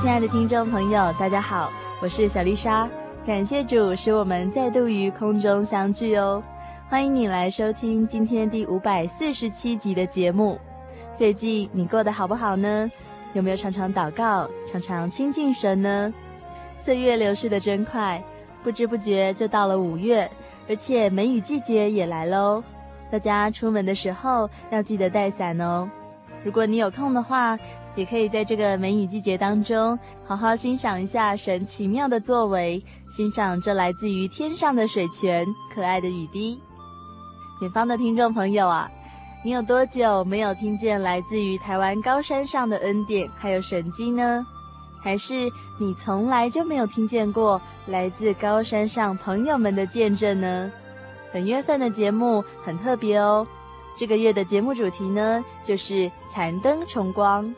[0.00, 2.88] 亲爱的听众朋友，大家好，我是小丽莎。
[3.26, 6.40] 感谢主使我们再度于空中相聚哦。
[6.88, 10.56] 欢迎你来收听今天第五百四十七集的节目。
[11.16, 12.88] 最近你过得好不好呢？
[13.32, 16.14] 有没有常常祷告，常常亲近神呢？
[16.78, 18.22] 岁月流逝得真快，
[18.62, 20.30] 不知不觉就到了五月，
[20.68, 22.62] 而且梅雨季节也来喽。
[23.10, 25.90] 大家出门的时候要记得带伞哦。
[26.44, 27.58] 如果你有空的话，
[27.98, 36.60] 也可以在这个梅雨季节当中，好好欣赏一下神奇妙的作为，欣赏这来自于天上的水泉、可爱的雨滴。
[37.60, 38.88] 远方的听众朋友啊，
[39.44, 44.46] 你有多久没有听见来自于台湾高山上的恩典还有神迹呢？
[45.02, 50.70] 还是你从来就没有听见过来自高山上朋友们的见证呢？
[51.32, 53.44] 本月份的节目很特别哦，
[53.96, 57.52] 这个月的节目主题呢，就是残灯重光。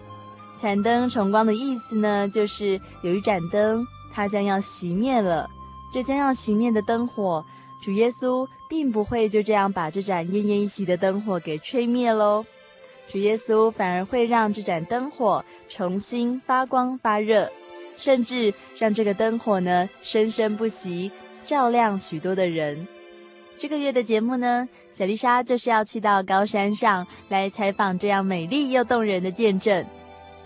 [0.57, 5.49] 残灯重光的意思呢，就是有一盏灯，它将要熄灭了。
[5.93, 7.45] 这将要熄灭的灯火，
[7.81, 12.45] 主耶稣并不会就这样把这盏奄奄一息的灯火给吹灭喽。
[13.11, 17.51] 主耶稣反而会让这盏灯火重新发光发热，
[17.97, 21.11] 甚至让这个灯火呢生生不息，
[21.45, 22.87] 照亮许多的人。
[23.59, 29.85] 这个月的节目呢，小丽莎就是要去到高山上来采访这样美丽又动人的见证。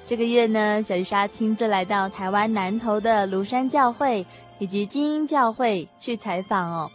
[0.06, 4.24] 这个月呢，小丽莎亲自来到台湾南投的庐山教会
[4.58, 6.90] 以及精英教会去采访哦。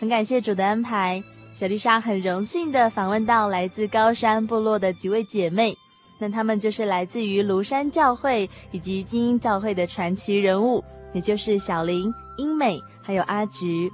[0.00, 1.22] 很感谢主的安排，
[1.54, 5.76] 小丽莎很荣幸地访问到来自高山部落的几位姐妹。
[6.18, 10.82] 那她们就是来自于庐山教会以及精英教会的传奇人物，
[11.12, 13.92] 也就是小林、英美还有阿菊。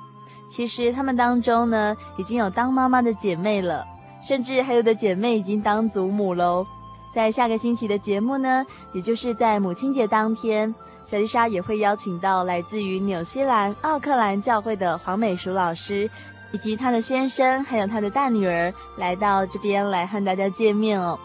[0.49, 3.85] 其实她们当中呢，已经有当妈妈的姐妹了，
[4.23, 6.65] 甚至还有的姐妹已经当祖母喽。
[7.15, 16.11] 在下个星期的节目呢，也就是在母亲节当天，小丽莎也会邀请到来自于纽西兰奥克兰教会的黄美淑老师，
[16.51, 21.17] 以及她的先生，还有她的大女儿来到这边来和大家见面哦。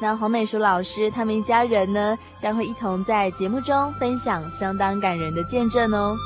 [0.00, 6.16] 那黄美淑老师他们一家人呢，将会一同在节目中分享相当感人的见证哦。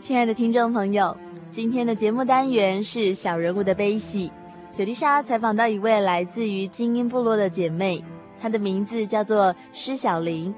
[0.00, 1.16] 亲爱的听众朋友。
[1.50, 4.30] 今天的节目单元是小人物的悲喜。
[4.70, 8.04] 雪丽莎采访到一位来自于精英部落的姐妹，
[8.38, 10.54] 她的名字叫做施小玲。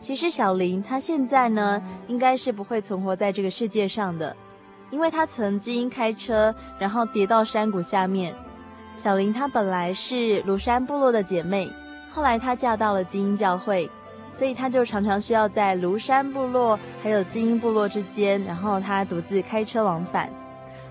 [0.00, 4.36] 其实小玲她现在呢，应该是不会存活在这个世界上的，
[4.90, 8.34] 因为她曾经开车然后跌到山谷下面。
[8.96, 11.70] 小玲她本来是庐山部落的姐妹，
[12.08, 13.88] 后来她嫁到了精英教会。
[14.36, 20.28] 所以他就常常需要在庐山部落还有精英部落之间，然后他独自开车往返。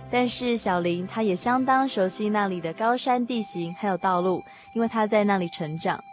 [0.10, 4.44] 但是小林她也相当熟悉那里的高山地形还有道路，
[4.74, 6.04] 因为她在那里成长。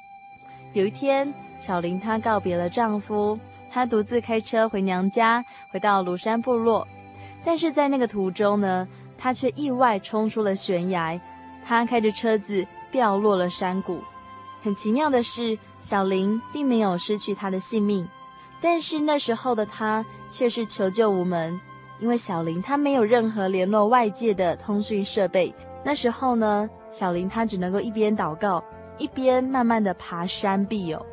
[0.74, 3.38] 有一天，小林她告别了丈夫，
[3.70, 6.86] 她独自开车回娘家，回到庐山部落。
[7.42, 8.86] 但是在那个途中呢，
[9.16, 11.18] 她却意外冲出了悬崖，
[11.64, 14.02] 她开着车子掉落了山谷。
[14.62, 18.08] 很奇妙的是，小林并没有失去他的性命，
[18.60, 21.60] 但是那时候的他却是求救无门，
[21.98, 25.52] 因为小林他没有任何联络外界的通讯设备。
[25.84, 28.62] 那时候呢，小林他只能够一边祷告，
[28.96, 31.04] 一边慢慢的爬山壁哦。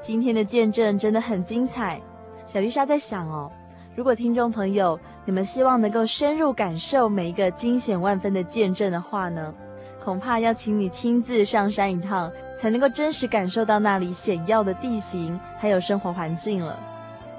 [0.00, 2.00] 今天的见证真的很精彩。
[2.46, 3.52] 小丽莎在想哦，
[3.94, 9.54] 如果听众朋友你们希望能够深入感受每一个惊险万分的见证的话呢，
[10.02, 16.78] 恐怕要请你亲自上山一趟，才能够真实感受到那里险要的地形还有生活环境了。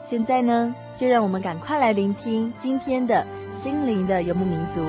[0.02, 3.24] 现在呢，就让我们赶快来聆听今天的
[3.54, 4.82] 心灵的游牧民族。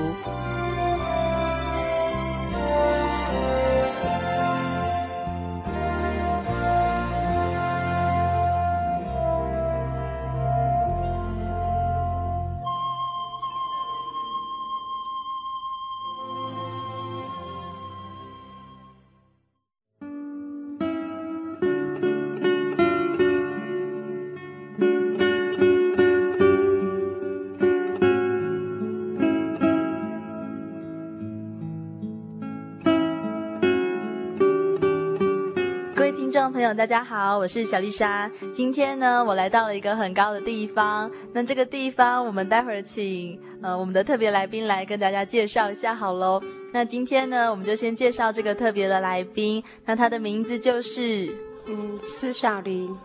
[36.75, 38.29] 大家好，我是小丽莎。
[38.51, 41.11] 今天呢，我来到了一个很高的地方。
[41.31, 46.41] 那这个地方，我们待会儿请呃我们的特别来宾来跟大家介绍一下好喽。
[46.71, 49.63] 那今天呢，我们就先介绍这个特别的来宾。
[49.85, 51.31] 那他的名字就是
[51.67, 52.97] 嗯，施小林。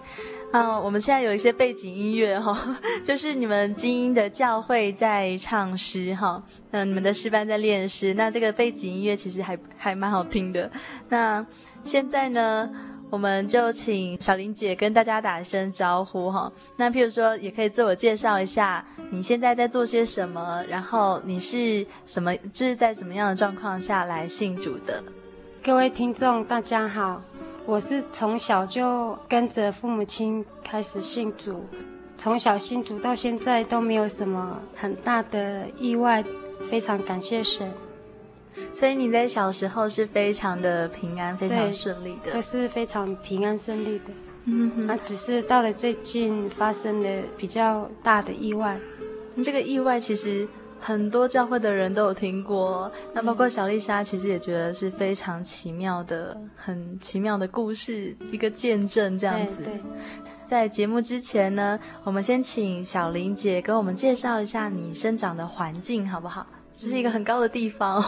[0.50, 8.14] 啊，我们现在有一些背景音乐哈、哦， 就是你们精英的教会在唱诗哈，嗯、哦，你们的诗班在练诗。
[8.14, 10.70] 那这个背景音乐其实还还蛮好听的。
[11.10, 11.44] 那
[11.84, 12.70] 现在呢？
[13.10, 16.52] 我们就请小林姐跟大家打一声招呼哈。
[16.76, 25.02] 那譬如说，也可以自我介绍一下，你现在在做些什么，然后你是什么，就是在什么样的状况下来信主的？
[25.62, 27.22] 各位听众，大家好，
[27.64, 31.64] 我是从小就跟着父母亲开始信主，
[32.16, 36.22] 从小信主到现在都没有什么很大的意外，
[36.70, 37.72] 非常感谢神。
[38.72, 44.05] 所以你在小时候是非常的平安，非常顺利的，都是非常平安顺利的。
[44.44, 48.78] 嗯哼，那只是到了最近发生了比较大的意外。
[49.44, 50.49] 这个意外其实
[50.81, 59.56] 很多教会的人都有听过，那包括小丽莎其实也觉得是非常奇妙的、很奇妙的故事，一个见证这样子。
[59.56, 59.81] 对，对。
[60.44, 66.46] 在节目之前呢，我们先请小林姐给我们介绍一下你生长的环境好不好？
[66.75, 68.02] 这是一个很高的地方。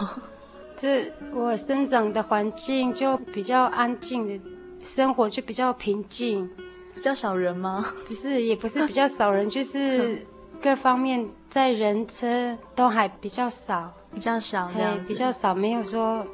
[0.81, 4.41] 这我生长的环境就比较安静的，
[4.82, 6.49] 生活就比较平静，
[6.94, 7.93] 比较少人吗？
[8.09, 10.19] 不是，也不是比较少人，就是
[10.59, 16.27] 各方面在人车都还比较少，比较少这样，比较少，没有说，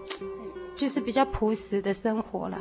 [0.76, 2.56] 就是比较朴实的生活啦。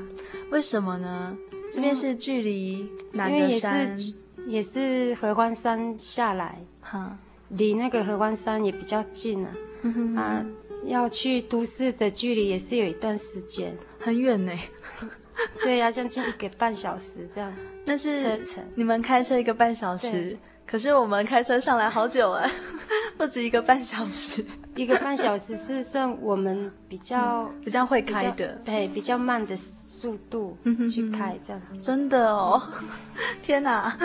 [0.50, 1.38] 为什么呢？
[1.72, 3.80] 这边是距离哪个山？
[3.80, 4.14] 也是，
[4.48, 7.16] 也是合欢山下来，哈，
[7.50, 9.52] 离那个合欢山也比较近啊，
[10.16, 10.46] 啊。
[10.88, 14.52] 要去都市的距离也是有一段时间，很远呢。
[15.62, 17.54] 对呀、啊，将近一个半小时这样。
[17.86, 22.50] 那是车程，你们开车一个半小时，可是我们开车上来好久哎，
[23.18, 24.44] 不止一个半小时。
[24.76, 29.56] 一个半小时是算我们比较、嗯、比较会开的，对，比较慢的
[30.06, 30.58] 速度
[30.90, 31.62] 去开这样。
[31.82, 32.62] 真的哦，
[33.42, 33.98] 天哪！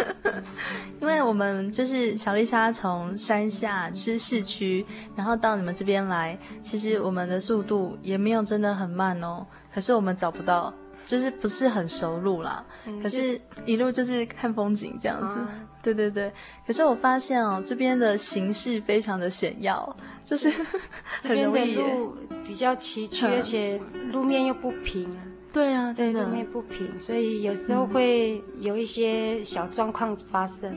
[1.00, 10.72] 因为我们就是小丽莎从山下就是市区，然后到你们这边来，其实我们的速度也没有真的很慢哦，可是我们找不到。
[11.06, 15.48] 就是不是很熟路啦，嗯、可是一路就是看风景这样子，啊、
[15.82, 16.30] 对对对。
[16.64, 20.48] 可是我发现哦，这边的形势非常的险要，就是
[21.24, 23.80] 很容易这边的路比较崎岖，而且
[24.12, 25.18] 路面又不平啊。
[25.52, 30.76] 对啊，对，路面不平，所以有时候会有一些小状况发生。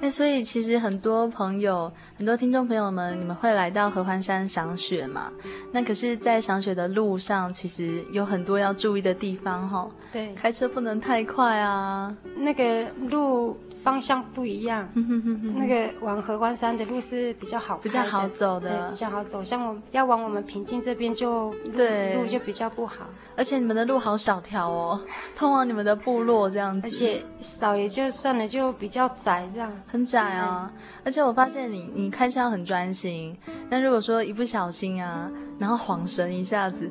[0.00, 5.30] 那、嗯、所以其实很多朋友、很多听众朋友们，你们会来到合欢山赏雪嘛？
[5.72, 9.90] 那可是，在赏雪的路上，其实有很多要注意的地方哈。
[10.10, 12.16] 对，开车不能太快啊。
[12.36, 13.56] 那个路。
[13.84, 14.88] 方向不一样，
[15.54, 19.44] 那个往合欢山的路是比较好，比较好走的，比较好走。
[19.44, 22.14] 像我要往我们平静这边就对。
[22.14, 23.04] 路就比较不好，
[23.36, 25.00] 而且你们的路好小条哦，
[25.36, 30.72] 通往你们的部落这样子，而且少也就算了，就比较窄这样，很窄啊。
[31.04, 33.36] 而且我发现你你开车很专心，
[33.68, 36.90] 但如果说一不小心啊，然后晃神一下子。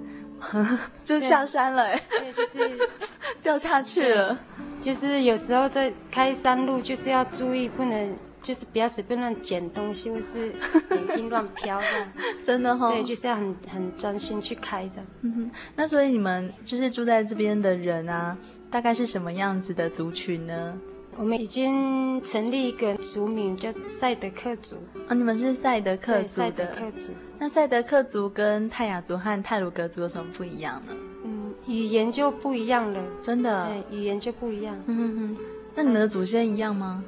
[1.04, 2.90] 就下山了，对，就是
[3.42, 4.38] 掉下去了。
[4.80, 10.52] 就是有时候在开山路，就是要注意，不能就是不要随便乱捡东西，或是
[10.92, 12.08] 眼睛乱飘这样。
[12.44, 15.06] 真的哈、哦，对，就是要很很专心去开这样。
[15.22, 18.38] 嗯哼，那所以你们就是住在这边的人啊，
[18.70, 20.78] 大概是什么样子的族群呢？
[21.18, 24.76] 我们已经成立一个族名叫赛德克族
[25.08, 26.28] 啊，你们是赛德克族的。
[26.28, 27.10] 赛德克族。
[27.40, 30.94] 那赛德克族跟泰雅族和泰鲁格族有什么不一样呢？
[31.24, 34.76] 嗯，语言就不一样了，真的，对，语言就不一样。
[34.88, 35.38] 嗯哼哼，
[35.76, 37.04] 那你们的祖先一样吗？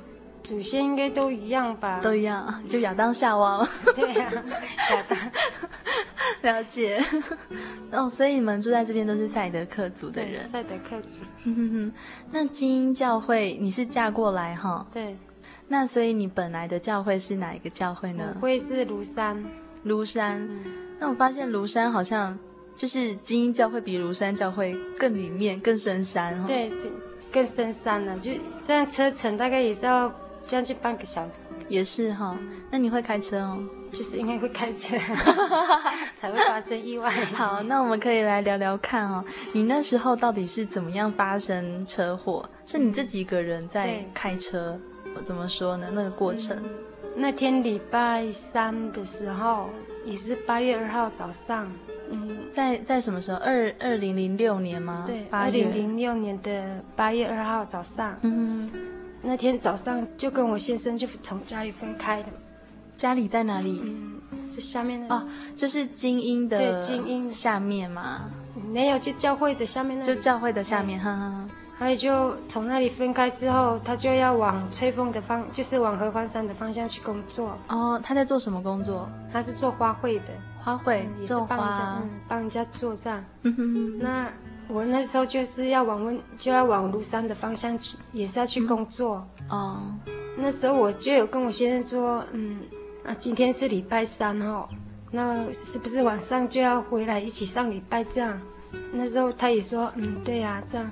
[0.45, 1.99] 祖先应该都一样吧？
[2.01, 3.67] 都一样，就亚当夏娃。
[3.95, 4.37] 对呀、啊，
[4.91, 5.19] 亚当。
[6.41, 7.03] 了解。
[7.91, 10.43] 哦，所以你们住在这边都是赛德克族的人。
[10.43, 11.17] 赛德克族。
[11.45, 11.93] 嗯哼哼。
[12.31, 14.85] 那精英教会你是嫁过来哈？
[14.93, 15.17] 对。
[15.67, 18.37] 那所以你本来的教会是哪一个教会呢？
[18.39, 19.43] 会是庐山。
[19.83, 20.43] 庐山。
[20.43, 20.63] 嗯、
[20.99, 22.37] 那我发现庐山好像
[22.75, 26.45] 就是精英教会比庐山教会更里面更深山哈。
[26.45, 26.71] 对，
[27.31, 28.31] 更深山了，就
[28.63, 30.13] 这样车程大概也是要。
[30.45, 32.37] 将近半个小时，也是哈。
[32.71, 33.59] 那你会开车哦？
[33.91, 34.97] 就是因为会开车，
[36.15, 37.09] 才会发生意外。
[37.33, 39.23] 好，那我们可以来聊聊看哦。
[39.53, 42.47] 你那时候到底是怎么样发生车祸？
[42.65, 44.77] 是你自己一个人在开车？
[45.15, 45.87] 我怎么说呢？
[45.93, 46.57] 那个过程？
[46.57, 46.69] 嗯，
[47.15, 49.69] 那天礼拜三的时候，
[50.03, 51.71] 也是八月二号早上。
[52.11, 53.37] 嗯，在在什么时候？
[53.37, 55.05] 二二零零六年吗？
[55.07, 58.17] 对，二零零六年的八月二号早上。
[58.21, 58.69] 嗯。
[59.25, 62.29] 那天早上就跟我先生就从家里分开的，
[62.95, 63.81] 家里在哪里？
[63.83, 68.29] 嗯，这下面那里哦，就是精英的对精英下面嘛。
[68.71, 70.13] 没有，就教会的下面那里。
[70.13, 71.49] 就教会的下面，哈哈。
[71.77, 77.57] 所以就从那里分开之后，他就要往吹风的方，就是往合欢山的方向去工作。
[77.67, 79.09] 哦，他在做什么工作？
[79.33, 80.27] 他是做花卉的，
[80.63, 83.23] 花卉，嗯、也是帮人家，嗯，帮人家做这样。
[83.41, 83.99] 嗯哼哼。
[83.99, 84.29] 那。
[84.67, 89.25] 我那时候就是要往温，就要往庐山的方向去，也是要去工作。
[89.49, 92.59] 哦、嗯，那时候我就有跟我先生说，嗯，
[93.05, 94.67] 啊，今天是礼拜三哦，
[95.11, 98.39] 那是不是晚上就要回来一起上礼拜这样？
[98.91, 100.91] 那时候他也说，嗯，对呀、啊，这样，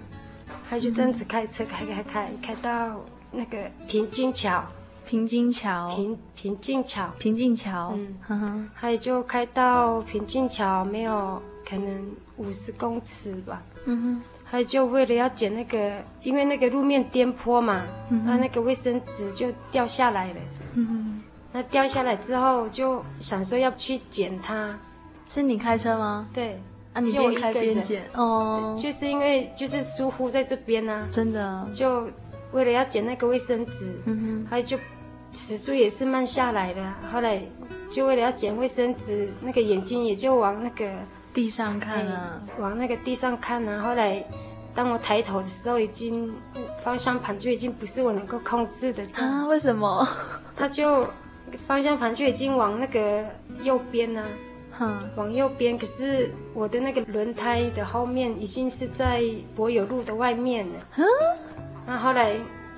[0.70, 4.64] 他就这样子开车开开开开到那个平津桥，
[5.06, 12.16] 平津桥，平平津桥，平津桥，嗯，呵呵，他也就开到平津桥，没有可能。
[12.38, 17.84] 五十公尺吧，嗯哼，还就为了要捡那个，因为那个路面颠簸嘛，
[18.26, 20.40] 他、嗯、那个卫生纸就掉下来了，
[20.74, 24.76] 嗯哼，那掉下来之后就想说要去捡它，
[25.30, 26.28] 是你开车吗？
[26.34, 26.60] 对，
[26.94, 32.08] 啊，你边开边捡，哦，就是因为就是疏忽在这边呢、啊，真的，就
[32.52, 34.76] 为了要捡那个卫生纸，嗯哼，还就
[35.34, 37.40] 时速也是慢下来了，后来
[37.92, 40.92] 就为了要捡卫生纸，那个眼睛也就往那个。
[41.34, 43.82] 地上看啊，往那个地上看啊。
[43.82, 44.24] 后来，
[44.76, 46.34] 当我抬头的时候，已经
[46.84, 49.04] 方向盘就已经不是我能够控制的。
[49.16, 49.46] 啊？
[49.48, 50.08] 为什么？
[50.56, 51.08] 他就
[51.68, 53.26] 方向盘就已经往那个
[53.64, 54.24] 右边啊，
[54.78, 55.78] 哼，往右边。
[55.78, 59.24] 可是我的那个轮胎的后面已经是在
[59.56, 60.74] 柏油路的外面了。
[60.98, 61.06] 嗯。
[61.88, 62.36] 那后来。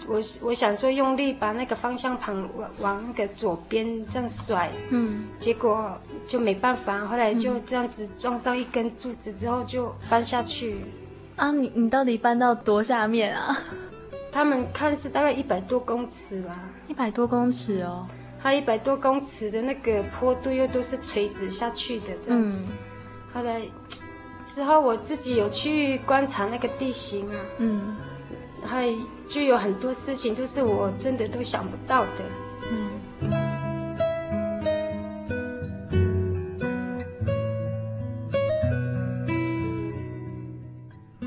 [0.08, 10.78] 我我想说用力把那个方向盘往往那个左边这样甩，嗯，结果就没办法，后来就这样子撞上一根柱子之后就搬下去。
[11.36, 13.58] 啊，你你到底搬到多下面啊？
[14.32, 16.56] 他们看是大概一百多公尺吧。
[16.88, 18.06] 一百多公尺哦，
[18.44, 22.60] 它一百多公尺的那个坡度又都是垂直下去的这样子。
[22.60, 22.68] 嗯，
[23.34, 23.62] 后来
[24.48, 27.96] 之后我自己有去观察那个地形啊，嗯，
[28.64, 28.94] 还。
[29.28, 32.10] 就有很多事情都是我真的都想不到的。
[32.72, 32.90] 嗯。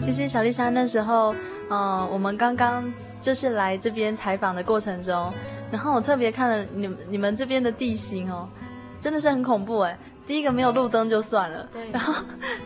[0.01, 1.35] 其实小丽莎那时候，
[1.69, 2.91] 呃，我们刚刚
[3.21, 5.31] 就是来这边采访的过程中，
[5.71, 8.49] 然后我特别看了你们你们这边的地形哦，
[8.99, 9.99] 真的是很恐怖哎。
[10.27, 12.15] 第一个没有路灯就算了，对，然后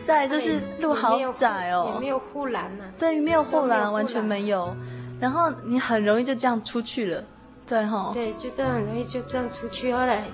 [0.05, 2.83] 再来就是路好窄哦，也没有护栏呢。
[2.97, 4.75] 对，没有护栏，完全没有。
[5.23, 7.23] 然后你很容易就这样出去了，
[7.65, 8.11] 对哈？
[8.13, 9.93] 对，就这样很容易就这样出去。
[9.93, 10.25] 后来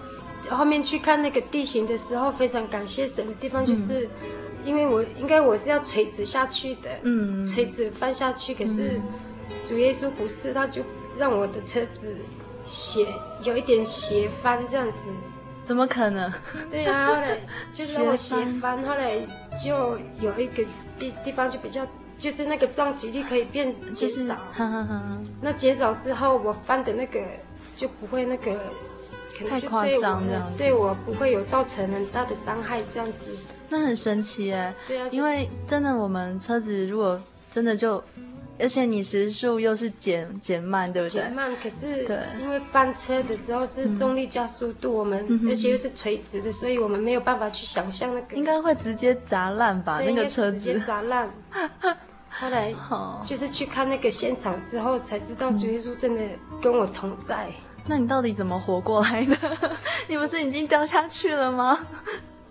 [0.49, 4.09] 后面去看那个地形的时候，非常感谢神的地方就是，嗯、
[4.65, 8.55] 因为我应该我是要垂直下去的，嗯，垂直翻下去。
[8.55, 8.99] 可是
[9.67, 10.81] 主耶稣不是，他就
[11.19, 12.15] 让我的车子
[12.65, 13.05] 斜
[13.43, 15.11] 有一点斜翻这样子。
[15.61, 16.33] 怎么可能？
[16.71, 17.39] 对呀、啊，后来
[17.75, 19.19] 就是让我斜翻，后来
[19.63, 20.63] 就有一个
[20.97, 21.85] 地地方就比较。
[22.19, 24.35] 就是那个撞击力可以变减少，
[25.41, 27.21] 那减少之后，我翻的那个
[27.75, 28.59] 就不会那个，
[29.37, 33.35] 可能就对我太夸张这样，对我不会有造成很大的伤害这样子。
[33.69, 38.03] 那很神奇哎，对啊，因为真的我们车子如果真的就，
[38.59, 41.21] 而且你时速又是减减慢，对不对？
[41.21, 48.35] 减慢，可是对，因为翻车的时候是重力加速度，我们而且又是垂直的，所以我们没有办法去想象那个。
[48.35, 50.01] 应该会直接砸烂吧？
[50.03, 51.31] 那个车子直接砸烂。
[52.39, 52.73] 后来
[53.25, 56.21] 就是去看那个现场之后，才知道主耶稣真的
[56.61, 57.47] 跟我同在。
[57.47, 57.53] 嗯。
[57.87, 59.35] 那你到底怎么活过来的？
[60.07, 61.77] 你不是已经掉下去了吗？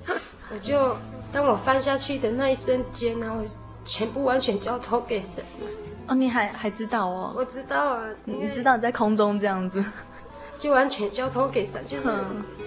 [0.52, 0.96] 我就
[1.32, 3.44] 当我翻下去的那一瞬间呢，我
[3.84, 5.66] 全部完全交托给神了。
[6.08, 7.34] 哦，你还还知道哦？
[7.36, 9.84] 我知道啊，你知道你在空中这样子，
[10.58, 12.12] 就完全交托给神，就是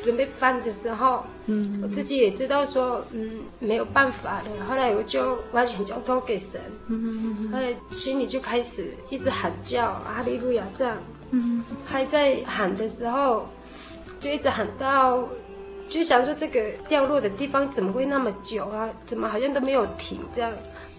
[0.03, 3.29] 准备翻的时候，嗯，我自己也知道说，嗯，
[3.59, 4.65] 没有办法的。
[4.65, 10.97] 后来我就完全交托给神，嗯嗯嗯，后来心里就开始一直喊叫哈利路亚这样，
[11.31, 13.45] 嗯，还在喊的时候，
[14.19, 15.27] 就一直喊到，
[15.89, 18.89] 就想说这个掉落的地方怎么会那么久啊？
[19.05, 20.51] 怎么好像都没有停这样？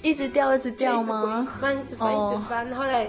[0.03, 1.49] 一直掉，一直掉吗？
[1.61, 2.69] 翻，一直翻，一直翻。
[2.69, 2.79] Oh.
[2.79, 3.09] 后来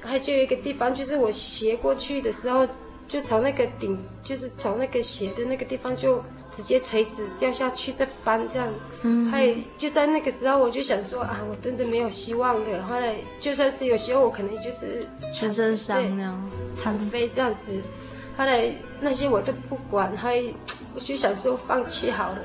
[0.00, 2.66] 还就有一个地方，就是我斜过去的时候，
[3.12, 8.66] 就从那个顶，就是从那个斜的那个地方，就直接垂直掉下去，再翻这样。
[9.02, 9.30] 嗯。
[9.30, 12.82] 还有就在那个时候，我就想说啊，我真的没有希望了。
[12.84, 17.82] 后来就算是有希望，我可能就是全身伤那样，残废这样子。
[18.38, 20.42] 后来那些我都不管，还
[20.94, 22.38] 我就想说放弃好了，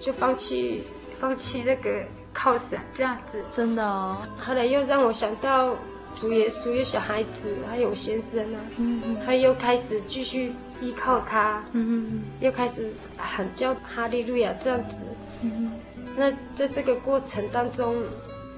[0.00, 0.82] 就放弃，
[1.20, 2.02] 放弃那个。
[2.30, 4.18] 靠神这样子，真的哦。
[4.38, 5.74] 后来又让我想到
[6.20, 14.98] 主耶稣有小孩子，还有先生啊，嗯嗯，他又开始继续依靠他，嗯嗯，又开始喊叫哈利路亚这样子，
[15.42, 15.72] 嗯嗯。
[16.16, 17.94] 那在这个过程当中，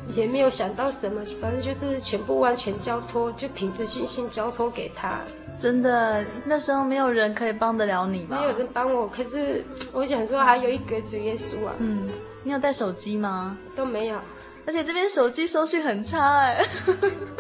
[0.09, 5.21] 也没有想到什么，反正就是全部完全交托，就凭着信心交托给他。
[5.59, 8.38] 真的，那时候没有人可以帮得了你吗？
[8.40, 9.62] 没有人帮我，可是
[9.93, 12.09] 我想说还有一个主耶稣啊，嗯。
[12.43, 13.59] 你有带手机吗？
[13.76, 14.19] 都没有，
[14.67, 16.64] 而且这边手机收讯很差哎。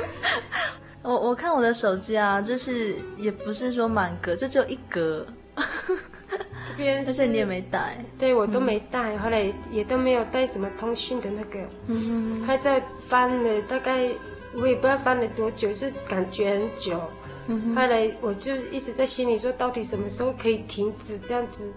[1.02, 5.26] 我我看我的手机啊，就是也不是说满格，就只有一格。
[5.56, 11.58] 这边，而且你也没带，对我都没带，嗯、后来也都没有带什么通讯的那个。
[11.88, 14.08] 嗯哼，还在翻了，大概
[14.54, 17.00] 我也不知道翻了多久，是感觉很久。
[17.74, 21.68] 后来我就一直在心里说，到底什么时候可以停止这样子？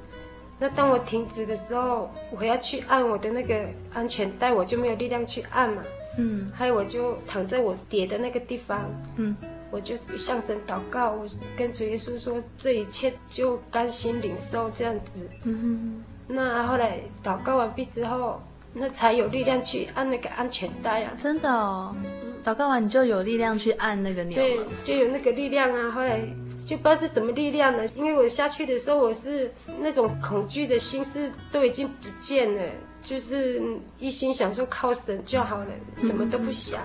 [0.63, 5.83] 那当我停止的时候，我要去按我的那个安全带，我就没有力量去按嘛。
[6.17, 6.49] 嗯。
[6.55, 8.89] 还有我就躺在我跌的那个地方。
[9.17, 9.35] 嗯。
[9.69, 11.27] 我就向神祷告，我
[11.57, 15.27] 跟主耶稣说，这一切就甘心领受这样子。
[15.43, 16.33] 嗯哼。
[16.33, 21.11] 那后来祷告完毕之后，那才有力量去按那个安全带啊。
[21.17, 21.93] 真的哦。
[22.05, 22.31] 嗯。
[22.45, 24.39] 祷告完你就有力量去按那个钮。
[24.39, 25.91] 对，就有那个力量啊。
[25.91, 26.21] 后来。
[26.65, 27.85] 就不知道是什么力量呢？
[27.95, 32.61] 因为我下去的时候，我是那种恐惧的心思都已经不见了，
[33.01, 33.61] 就是
[33.99, 36.79] 一心想说靠神就好了，什么都不想。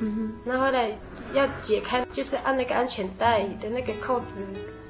[0.00, 0.32] 嗯哼。
[0.44, 0.94] 那后来
[1.32, 4.44] 要解开，就是按那个安全带的那个扣子，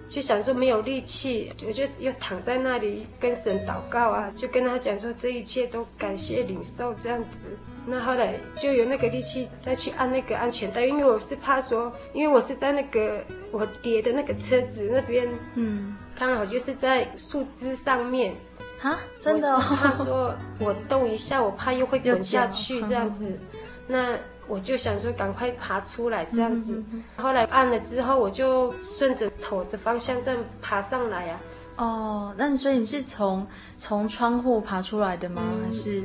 [0.09, 7.47] 就想说没有力气，我就又躺在那里跟神祷告啊，就跟他讲说这一切都感谢领受这样子。
[7.87, 18.35] 那后来就有那个力气再去按那个安全带，因为我是怕说，因为我是在那个我跌的那个车子那边，嗯，刚好就是在树枝上面，
[18.81, 23.39] 啊，真的，哦，我是怕说我动一下，我怕又会滚下去这样子，
[23.87, 24.17] 那
[24.49, 31.41] 我就想说赶快爬出来这样子，嗯嗯嗯，后来按了之后，我就顺着头的方向这样爬上来呀，
[31.77, 31.85] 啊。
[31.85, 35.43] 哦，那所以你是从从窗户爬出来的吗？
[35.45, 36.03] 嗯，还是？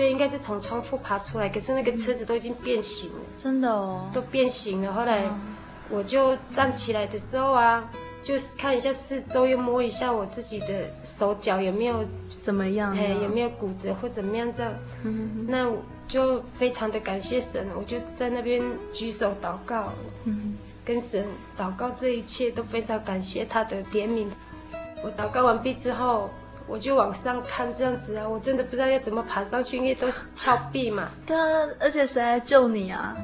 [0.00, 4.90] 对，应该是从窗户爬出来，可是那个车子都已经变形了，真的哦，都变形了。
[4.94, 5.24] 后来
[5.90, 7.84] 我就站起来的时候啊，
[8.22, 12.02] 就是看一下四周，又摸一下我自己的手脚有没有
[12.42, 14.72] 怎么样，哎，有没有骨折或怎么样这样。
[15.02, 15.76] 嗯，那我
[16.08, 18.62] 就非常的感谢神，我就在那边
[18.94, 19.92] 举手祷告，
[20.24, 21.26] 嗯，跟神
[21.58, 24.28] 祷告，这一切都非常感谢他的怜悯。
[25.04, 26.30] 我祷告完毕之后。
[26.70, 31.08] 我就往上看，这样子啊，我真的不知道要怎么爬上去，因为都是峭壁嘛。
[31.26, 33.16] 对啊，而且谁来救你啊？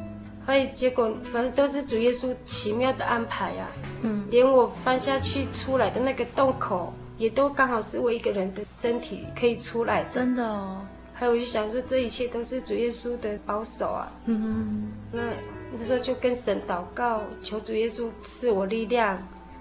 [0.45, 3.71] 所以结果反正都是主耶稣奇妙的安排啊。
[4.03, 10.05] 嗯，连我翻下去出来的那个洞口，也都刚好是我一个人的身体可以出来。
[10.11, 10.83] 真的哦。
[11.15, 14.13] 还有我就想说，这一切都是主耶稣的保守啊。
[14.27, 14.93] 嗯哼。
[15.13, 15.23] 那
[15.79, 19.17] 那时候就跟神祷告，求主耶稣赐我力量。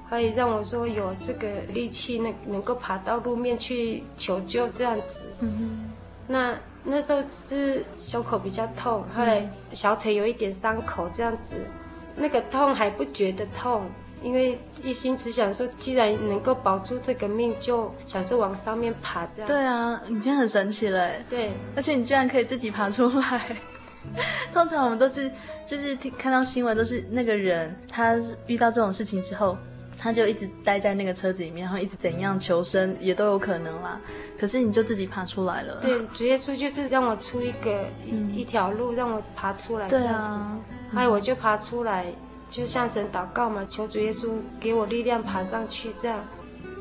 [0.10, 5.24] 可以让我说有这个力气，能能够爬到路面去求救这样子。
[5.40, 5.92] 嗯哼。
[6.28, 11.56] 那那时候是胸口比较痛，后来小腿有一点伤口这样子。
[12.16, 13.84] 那个痛还不觉得痛，
[14.24, 19.48] 因为一心只想说，既然能够保住这个命，就想说往上面爬这样。
[19.48, 21.24] 对啊，你今天很神奇嘞。
[21.30, 23.58] 对，而且你居然可以自己爬出来。
[24.54, 25.30] 通常我们都是
[25.68, 28.16] 就是看到新闻，都是那个人他
[28.48, 29.58] 遇到这种事情之后。
[29.98, 34.00] 他就一直待在那个车子里面，然后一直怎样求生也都有可能啦。
[34.38, 35.80] 可是你就自己爬出来了。
[35.82, 40.38] 对，主耶稣就是让我出一个、嗯、一条路，让我爬出来这样子。
[40.94, 42.06] 还有我就爬出来，
[42.50, 46.24] 就向神祷告嘛，求主耶稣给我力量爬上去这样。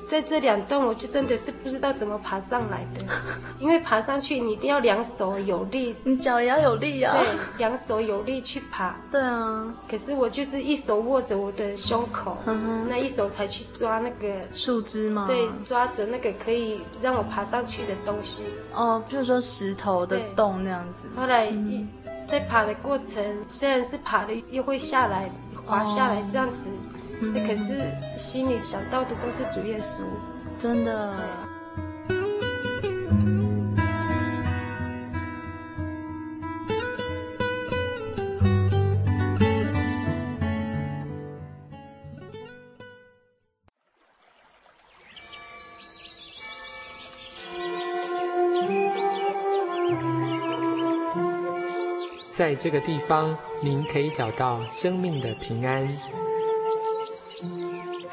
[0.07, 3.05] 在这两段，我就真的是不知道怎么爬上来的，
[3.59, 7.17] 因为爬上去你一定要两手有力，你脚也要有力啊。
[7.19, 7.27] 对，
[7.59, 8.97] 两手有力去爬。
[9.11, 9.75] 对啊。
[9.89, 15.27] 可是我就是一手握着我的胸口，嗯、那一手才去抓那个树枝吗？
[15.27, 18.45] 对，抓着那个可以让我爬上去的东西。
[18.75, 21.09] 哦，比如说石头的洞那样子。
[21.21, 21.87] 后来一
[22.27, 25.31] 在爬的过程，虽然是爬了又会下来
[25.65, 26.71] 滑下来这样子。
[26.71, 30.03] 哦那可是心里想到的都是主耶稣，
[30.59, 31.15] 真的。
[52.37, 55.89] 在这个地方，您可以找到生命的平安。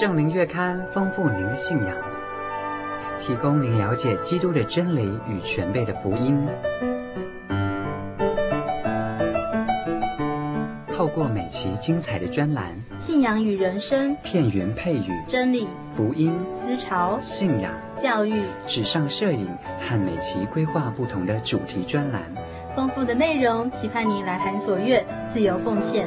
[0.00, 1.92] 圣灵月刊丰富您的信仰，
[3.18, 6.46] 提供您了解基督的真理与全备的福音。
[10.92, 19.48] 透过每期精彩的专栏，信仰与人生，片源配语，真理、福音、思潮、信仰、教育、纸上摄影
[19.80, 22.22] 和每期规划不同的主题专栏，
[22.76, 26.06] 丰富的内容，期盼您来函所阅，自由奉献。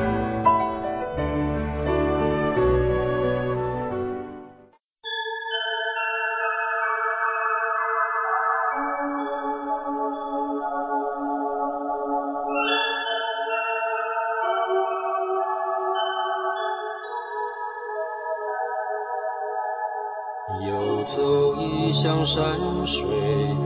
[22.91, 23.07] 水，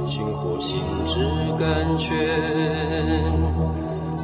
[0.08, 1.18] 寻获心之
[1.60, 2.16] 甘泉，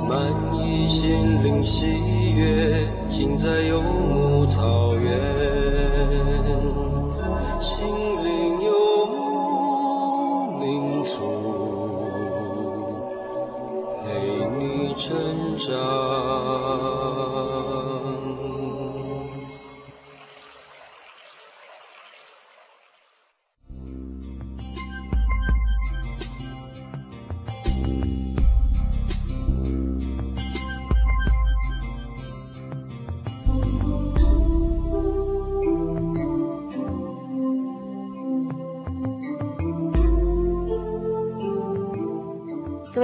[0.08, 1.88] 满溢心灵喜
[2.36, 5.41] 悦，尽在游牧草原。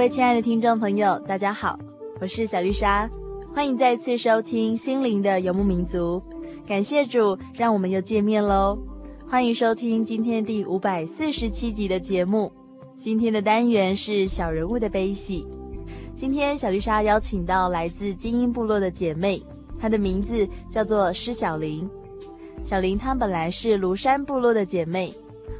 [0.08, 1.78] 亲爱的听众朋友，大家好，
[2.18, 3.08] 我是小丽莎，
[3.54, 6.20] 欢迎再次收听《心灵的游牧民族》。
[6.66, 8.78] 感谢主，让我们又见面喽！
[9.28, 12.50] 欢迎收听今天第五百四十七集的节目。
[12.98, 15.46] 今天的单元是小人物的悲喜。
[16.14, 19.42] 今天小丽莎邀请到来自精英部落的姐妹，
[19.78, 21.88] 她的名字叫做施小玲。
[22.64, 25.12] 小玲她本来是庐山部落的姐妹，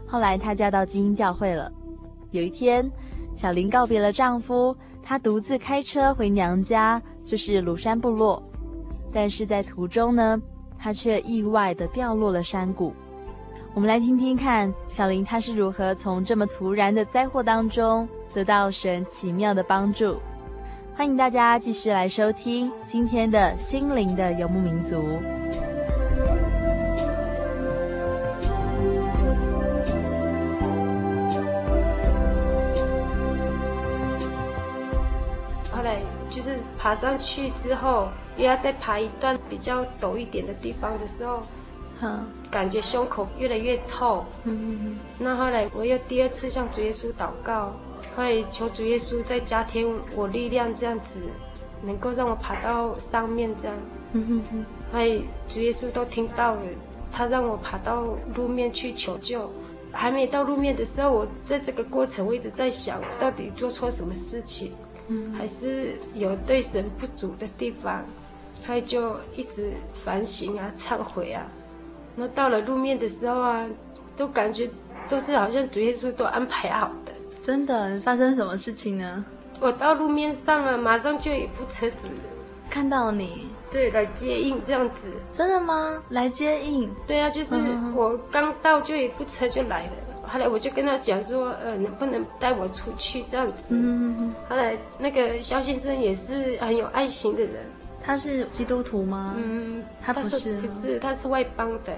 [0.06, 1.70] 后来她嫁到精英教会了。
[2.30, 2.90] 有一天，
[3.38, 8.42] 小林告别了丈夫，她独自开车回娘家，就是庐山部落。
[9.12, 10.42] 但是在途中呢，
[10.76, 12.92] 她却意外地掉落了山谷。
[13.74, 20.16] 我们来听听看，小林她是如何从这么突然的灾祸当中得到神奇妙的帮助。
[20.96, 25.00] 欢迎大家继续来收听今天的心灵的游牧民族。
[36.78, 41.42] 爬上去之后，又要再爬一段比较陡一点的地方的时候，
[42.00, 44.24] 嗯，感觉胸口越来越痛。
[44.44, 44.98] 嗯嗯嗯。
[45.18, 47.72] 那后来我又第二次向主耶稣祷告，
[48.16, 51.20] 后来求主耶稣再加添我力量，这样子
[51.82, 53.76] 能够让我爬到上面这样。
[54.12, 54.66] 嗯嗯嗯。
[54.92, 56.60] 后来主耶稣都听到了，
[57.10, 58.04] 他让我爬到
[58.36, 59.50] 路面去求救。
[59.90, 64.72] 还没到路面的时候，我在这个过程我一直在想，到底做错什么事情，
[65.08, 68.04] 嗯，还是有对神不足的地方，
[68.64, 69.72] 他就一直
[70.04, 71.46] 反省啊、忏悔啊。
[72.14, 73.66] 那到了路面的时候啊，
[74.16, 74.68] 都感觉
[75.08, 77.12] 都是好像主耶稣都安排好的。
[77.42, 79.24] 真的，发生什么事情呢？
[79.60, 82.08] 我到路面上了，马上就有一部车子
[82.68, 85.10] 看到你，对，来接应这样子。
[85.32, 86.02] 真的吗？
[86.10, 86.88] 来接应？
[87.06, 87.56] 对啊，就是
[87.94, 89.92] 我刚到就有一部车就来了。
[90.28, 93.74] 后来我就跟他讲说，呃，能不能带我出去这样子？
[93.74, 94.34] 嗯。
[94.48, 97.54] 后来那个肖先生也是很有爱心的人。
[98.02, 99.34] 他是基督徒吗？
[99.36, 101.92] 嗯，他不是，不是，他是外邦的，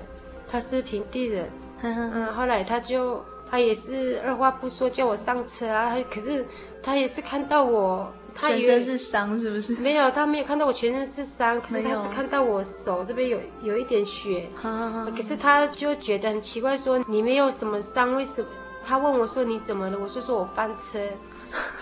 [0.50, 1.48] 他是平地人。
[1.82, 3.22] 嗯，后来他就。
[3.52, 6.46] 他也是二话不说叫我上车啊，可是
[6.80, 9.74] 他也是看到我，他全身是伤是不是？
[9.76, 18.48] 没有，他没有看到我全身是伤，可是他是看到我手这边有有一点血，可是他就觉得很奇怪，说你没有什么伤，为什么？
[18.84, 19.98] 他问我说你怎么了？
[19.98, 20.98] 我就说我翻车，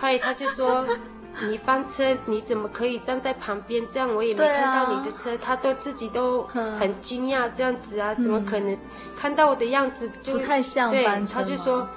[0.00, 0.84] 后来他就说。
[1.40, 3.80] 你翻车，你怎么可以站在旁边？
[3.94, 8.76] 这样我也没看到你的车，啊、他都自己都很惊讶这样子啊，嗯、怎么可能
[9.16, 11.34] 看到我的样子就不太像翻车？
[11.34, 11.88] 对，他就说、嗯、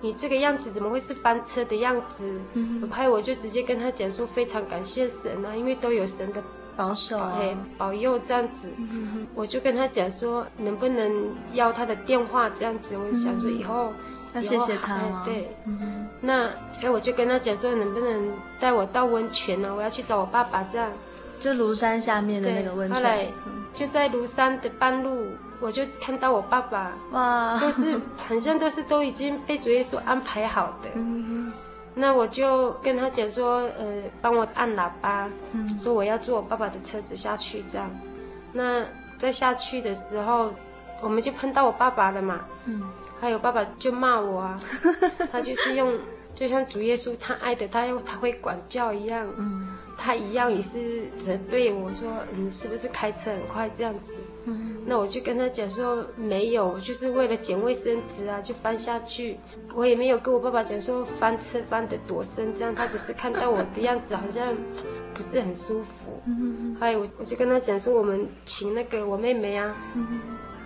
[0.00, 2.30] 你这个样子怎么会是翻车的样子？
[2.54, 6.42] 嗯，还有我就直接跟他讲说非常感谢神啊，因为都有神的
[6.76, 7.40] 保守、啊、
[7.78, 8.70] 保佑这样子。
[8.78, 13.90] 嗯、我就跟他讲说能不能要他的电话这样子，我想说以后。
[13.90, 13.94] 嗯
[14.34, 15.22] 要谢谢他吗？
[15.24, 16.50] 对，嗯、那
[16.82, 19.72] 哎，我就跟他讲说，能不能带我到温泉呢？
[19.72, 20.90] 我要去找我爸爸，这样。
[21.38, 22.96] 就庐山下面的那个温泉。
[22.96, 23.28] 后来
[23.76, 25.28] 就在庐山的半路，
[25.64, 27.98] 我就看到我爸爸，哇，都是
[28.28, 30.90] 好像都是都已经被主耶稣安排好的。
[30.94, 31.50] 嗯、
[31.94, 37.90] 那我就跟他讲说，呃，帮我按喇叭，嗯、说我要坐我爸爸的车子下去，这样。
[38.52, 38.84] 那
[39.16, 40.52] 在下去的时候，
[41.00, 42.40] 我们就碰到我爸爸了嘛。
[42.66, 42.82] 嗯。
[43.20, 44.60] 还有爸爸就骂我啊，
[45.32, 45.98] 他就是用，
[46.34, 54.14] 就像主耶稣他爱的他用他会管教一样，嗯，他一样也是责备我说，你是不是开车很快这样子？
[54.46, 59.38] 嗯，那我就跟他讲说没有，就是为了捡卫生纸啊，就翻下去，
[59.74, 64.54] 我也没有跟我爸爸讲说翻车翻得多深，这样他只是看到我的样子好像
[65.14, 66.22] 不是很舒服，
[66.78, 69.74] 还有我我就跟他讲说我们请那个我妹妹啊，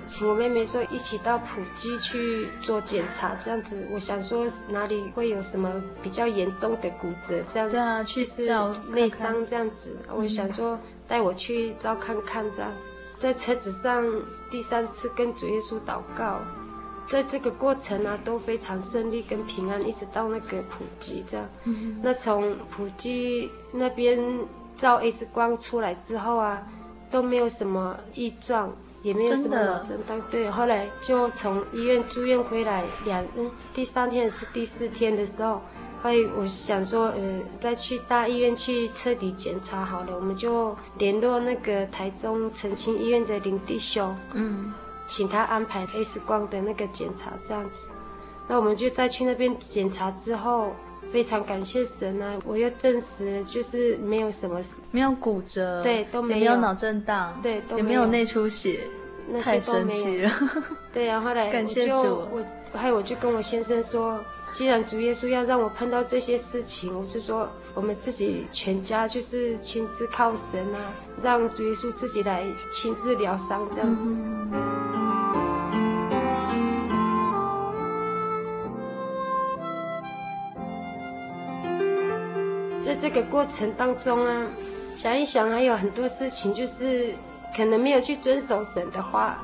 [0.08, 5.70] 请我妹妹说一起到普吉去做检查，这样子，我想说哪里会有什么
[6.02, 12.72] 比较严重的骨折，这样，对啊，去照内伤这样子，我想说带我去照看看，这样，
[13.18, 14.02] 在车子上
[14.50, 16.40] 第三次跟主耶稣祷告，
[17.06, 24.18] 在这个过程啊都非常顺利跟平安，一直到那个普吉这样，嗯、那从普吉那边
[24.74, 26.66] 照 X 光出来之后啊，
[27.10, 28.74] 都没有什么异状。
[29.02, 30.50] 也没有什么脑震荡，对。
[30.50, 35.60] 后来就从医院住院回来两嗯，第三天是第四天的时候，
[36.02, 44.72] 后来我想说，呃，再去大医院去彻底检查好了，我们就联络那个台中澄清医院的林弟兄，嗯，
[45.06, 47.90] 请他安排 X 光的那个检查这样子。
[48.48, 50.72] 那我们就再去那边检查之后，
[51.12, 58.80] 非常感谢神啊，我又证实就是没有什么事，没有骨折，对，都没有，也没有脑震荡，对，都也没有内出血。
[59.30, 60.30] 那些都没有，
[60.90, 61.94] 对然，后来 我就
[62.32, 62.42] 我
[62.72, 64.18] 还有我就跟我先生说，
[64.54, 70.80] 既然主耶稣要让我碰到这些事情，我就说我们自己全家就是亲自靠神啊，
[71.20, 72.42] 让主耶稣自己来
[72.72, 74.16] 亲自疗伤这样子。
[82.88, 84.46] 在这个过程当中啊，
[84.94, 87.12] 想一想还有很多事情就是。
[87.56, 89.42] 可能没有去遵守神的话，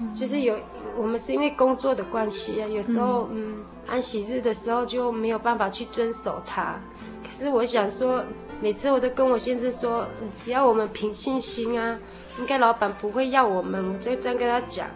[0.00, 0.58] 嗯、就是有
[0.98, 6.74] 我们是因为工作的关系啊，有时候嗯，嗯安息日的时候就没有办法去遵守它。
[7.22, 8.24] 可是我想说，
[8.60, 10.04] 每次我都跟我先生说，
[10.40, 11.96] 只要我们凭信心啊，
[12.40, 14.88] 应该老板不会要我们，我就这样跟他讲。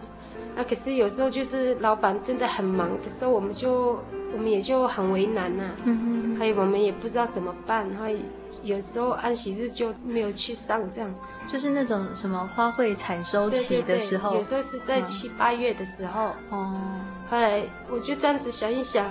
[0.53, 3.97] 那、啊、可是有时候就是老板真的很忙的时候，我们就
[4.33, 5.75] 我们也就很为难呐、啊。
[5.85, 6.37] 嗯嗯。
[6.37, 8.15] 还有我们也不知道怎么办，还
[8.63, 11.13] 有时候安息日就没有去上这样。
[11.51, 16.27] 就是那种什么花卉采收期的时候，对对对，有时候是在七八月的时候。
[16.49, 17.01] 哦、嗯。
[17.29, 19.07] 后来我就这样子想一想，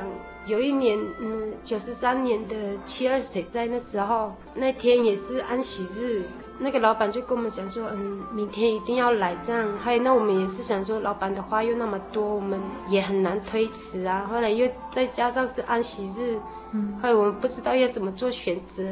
[0.46, 6.22] 有一年，嗯，九十三年的七二水灾那时候，那天也是安息日，
[6.58, 9.78] 那个老板就跟我们讲说，嗯，明天一定要来这样。
[9.78, 14.26] 还有那我们也是想说，老板的话又那么多，我们也很难推辞啊。
[14.30, 16.38] 后来又再加上是安息日，
[16.72, 18.84] 嗯，后来我们不知道要怎么做选择，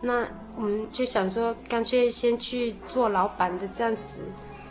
[0.00, 0.26] 那。
[0.54, 4.20] 我们就想说，干脆先去做老板的这样子。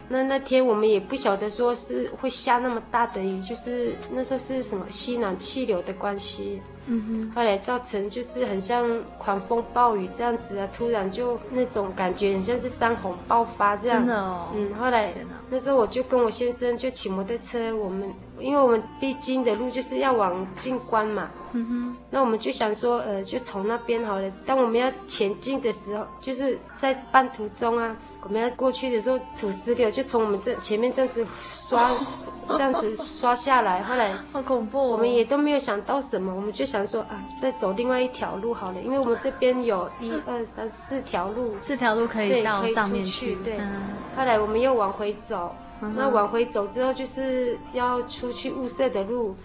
[0.10, 6.62] 那那天我们也不晓得说是会下那么大的雨，就是那时候是什么西南气流的关系。
[7.36, 14.00] 后来造成就是很像狂风暴雨这样子啊，突然就那种感觉很像是山洪爆发这样。
[14.00, 14.48] 真的哦。
[14.56, 15.14] 嗯，后来
[15.50, 21.30] 那时候我就跟我先生就骑摩托车，我们因为我们必经的路就是要往进关嘛。
[21.54, 21.98] 嗯哼。
[22.10, 24.32] 那我们就想说，呃，就从那边好了。
[24.46, 27.96] 当我们要前进的时候，就是在半途中啊。
[28.24, 31.26] 我们要过去的时候，土石流就从我们这前面这样子
[31.68, 31.92] 刷，
[32.50, 33.82] 这样子刷下来。
[33.84, 43.36] 后来 好恐怖哦，我们也都没有想到什么，我们就想说啊，再走另外一条路好了，因为我们这边有一二三四条路，四条路可以到上面去。
[43.44, 43.58] 对，
[44.16, 45.56] 后来我们又往回走，
[45.96, 49.36] 那往回走之后就是要出去雾社的路，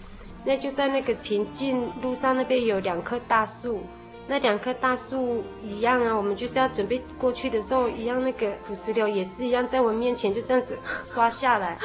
[0.45, 3.81] 那就在那个平静路上那边有两棵大树。
[4.27, 11.79] 那两棵大树一样啊，我们就是要准备过去的时候，一样那个土石流也是一样，在我面前就这样子刷下来。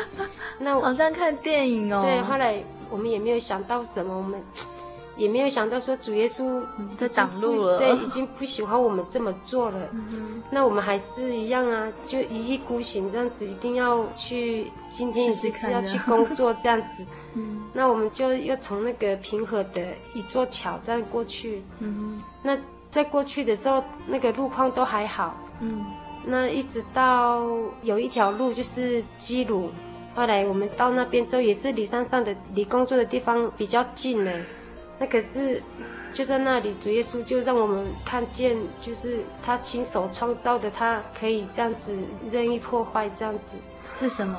[0.59, 2.02] 那好像看电影哦。
[2.02, 4.42] 对，后来我们也没有想到什么，我们
[5.16, 6.62] 也没有想到说主耶稣
[6.96, 9.79] 在挡路了，对，已经不喜欢我们这么做了。
[9.92, 17.05] 嗯、那我们还是一样啊，就一意孤行这样子，一定要去，今天也是要去工作这样子。
[17.35, 17.61] 嗯。
[17.75, 19.83] 那我们就又从那个平和的
[20.14, 21.62] 一座桥这样过去。
[21.81, 22.20] 嗯。
[22.42, 22.57] 那
[22.90, 25.37] 在过去的时候，那个路况都还好。
[25.61, 25.85] 嗯。
[26.25, 27.46] 那一直到
[27.83, 29.70] 有一条路就是基鲁，
[30.14, 34.33] 后来我们到那边之后，也是离山上的离工作的地方比较近了。
[35.03, 35.61] 那可是
[36.15, 41.93] 就在那里，主耶稣就让我们看见，就是他亲手创造的，他可以这样子
[42.31, 43.57] 任意破坏，这样子
[43.99, 44.38] 是什么？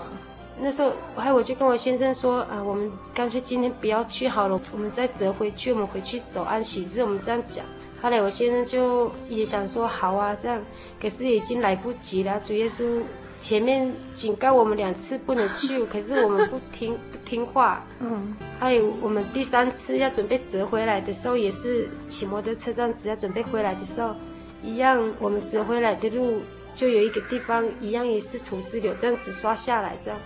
[0.58, 7.66] 那时候，还我就跟我先生说啊，我们干脆今天不要去好了，我们再折回去，我们回去守安息日，我们这样讲。
[8.02, 10.62] 后来我先生就也想说好啊，这样，
[11.02, 12.40] 可是已经来不及了。
[12.40, 13.02] 主耶稣
[13.44, 17.86] 前面警告我们两次不能去，可是我们不听不听话。
[18.00, 18.34] 嗯。
[18.58, 24.16] 还有我们第三次要准备折回来的时候，也是骑摩托车这样子要准备回来的时候，
[24.64, 26.42] 一样我们折回来的路
[26.74, 30.18] 就有一个地方，一样也是土石流这样子刷下来这样。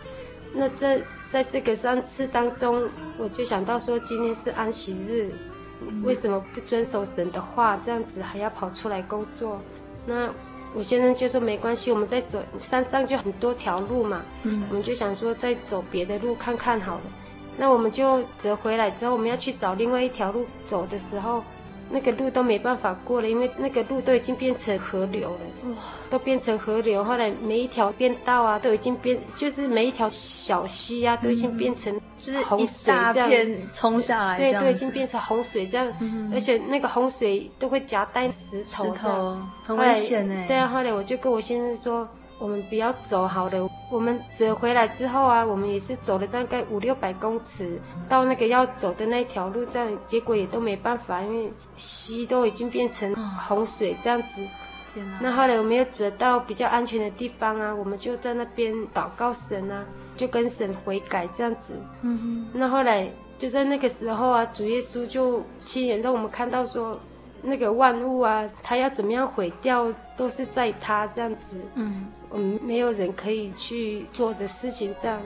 [0.53, 5.31] 那这在这个三次当中，我就想到说，今天是安息日。
[6.03, 7.79] 为什么不遵守神的话？
[7.83, 9.59] 这样子还要跑出来工作？
[10.05, 10.29] 那
[10.77, 14.21] 我先生就说没关系，我们再走山上就很多条路嘛。
[14.43, 17.01] 嗯，我们就想说再走别的路看看好了。
[17.57, 21.43] 那我们就折回来之后，我们要去找另外一条路走的时候。
[21.89, 25.75] 那个路都没办法过了，因为那个路都已经变成河流了，哇，
[26.09, 27.03] 都变成河流。
[27.03, 40.45] 后来每一条便道啊，都已经变，就是每一条小溪啊，都已经变成就是洪水这样冲下来，对，都已经变成洪水这样，嗯、而且那个洪水都会夹带石头，石头很危险哎。
[40.47, 42.07] 对啊，后来我就跟我先生说。
[42.39, 53.15] 我们不要走好了，我们折回来之后啊，我们也是走了大概五六百公尺，到那个要走的那条路，这样结果也都没办法，因为溪都已经变成
[53.47, 54.45] 洪水这样子。
[55.19, 59.83] 那后来我们又折到比较安全的地方啊，我们就在那边祷告神啊，
[60.15, 61.75] 就跟神悔改这样子。
[62.01, 62.59] 嗯哼。
[62.59, 66.99] 那后来就在那个时候啊，主耶稣就亲眼让我们看到说。
[67.43, 71.61] 那个万物啊，他要怎么样毁掉，都是在他这样子。
[71.75, 75.21] 嗯，我们没有人可以去做的事情这样。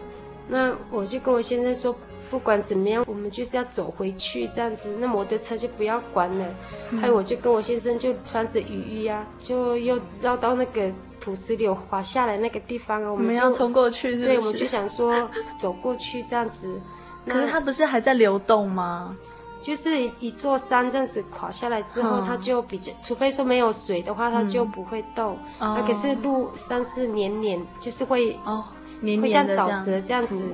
[0.48, 1.96] 那我就跟我先生说，
[2.30, 4.94] 不管怎么样，我们就是要走回去这样子。
[5.00, 6.46] 那摩托车就不要管了。
[6.92, 13.12] 嗯、还有我就跟我先生就穿着雨衣啊，就又绕到那个土石流滑下来那个地方啊。
[13.12, 14.28] 我们要冲过去是不是？
[14.28, 16.80] 对，我们就想说走过去这样子。
[17.26, 19.16] 可是它不是还在流动吗？
[19.64, 25.38] 就是一座山这样子垮下来之后，它就比较，除非说没有水的话，它就不会动。
[25.60, 28.66] 那可是路山是黏黏，就是会哦，
[29.02, 30.48] 会像沼泽这样子，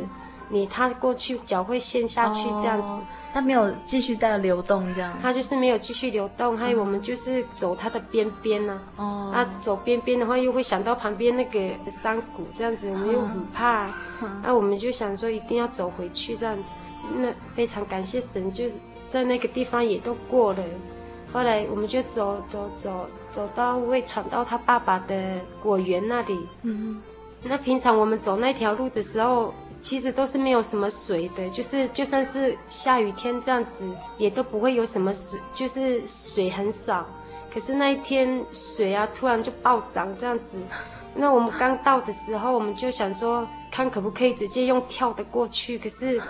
[0.49, 2.99] 你踏过去脚会陷下去这样子。
[3.33, 5.13] 它没有继续在流动这样。
[5.21, 8.81] 它就是没有继续流动，还有我们就是走它的边边呢。
[8.95, 9.29] 哦。
[9.31, 13.87] 那走边边的话，又会想到旁边那个山谷这样子，我们又很怕。
[14.43, 16.63] 那我们就想说一定要走回去这样子。
[17.15, 18.77] 那非常感谢神，就是。
[19.07, 20.63] 在那个地方也都过了，
[21.31, 26.37] 后来我们就走走走走到会闯到他爸爸的果园那里。
[26.63, 27.01] 嗯，
[27.43, 33.87] 那平常我们走那条路的时候，其实都是没有什么水的，就是就算是下雨天这样子，
[34.17, 37.05] 也都不会有什么水，就是水很少。
[37.53, 40.59] 可是那一天水啊，突然就暴涨这样子。
[41.15, 46.21] 那我们刚到的时候，我们就想说，看可不可以直接用跳的过去，可是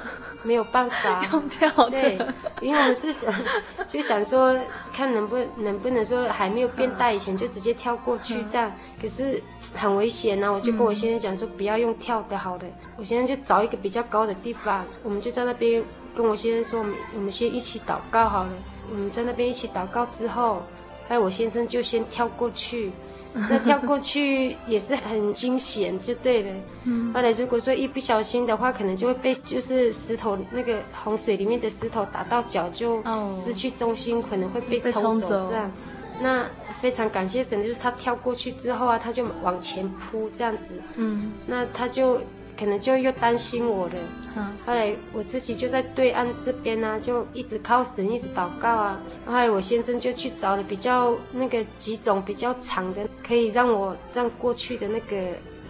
[0.43, 1.91] 没有办法 用跳的。
[1.91, 2.19] 对，
[2.61, 3.33] 因为我们是想
[3.87, 4.55] 就想说，
[4.93, 8.71] 看能不能不能说还没有变大以前就直接跳过去这样，
[9.01, 9.41] 可是
[9.75, 10.51] 很危险呐、啊。
[10.51, 12.67] 我就跟我先生讲说，不要用跳的，好的。
[12.97, 15.83] 我现在就找一个比较高的地方，我们就在那边
[16.15, 18.49] 跟我先生说，我们我们先一起祷告好了。
[18.89, 20.63] 我们在那边一起祷告之后，
[21.07, 22.91] 还有我先生就先跳过去。
[23.49, 26.55] 那跳过去也是很惊险，就对了。
[26.85, 27.13] 嗯。
[27.13, 35.71] 后来如果说一不小心的话，可能就会被就是石头那个洪水里面的石头打到脚，就失去中心，可能会被冲走这样。
[36.21, 36.45] 那
[36.81, 40.81] 非常感谢神，就是他跳过去之后啊，他就往前扑这样子。
[40.95, 41.31] 嗯。
[41.45, 42.21] 那他就。
[42.57, 43.93] 可能就又担心我了，
[44.35, 48.99] 嗯，后来我自己就在对岸这边呢、啊，就一直靠神，一直祷告啊。
[49.25, 55.15] 后来我先生就去找了比较那个几种比较长的，可以让我这样过去的那个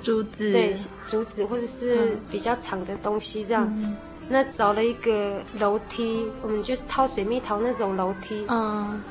[0.02, 0.74] 竹子，对，
[1.08, 3.68] 竹子或者是比较长的东西这样。
[3.78, 3.98] 嗯、
[4.30, 9.02] 那找了一个楼梯，我们就是套水蜜桃那种楼梯，嗯。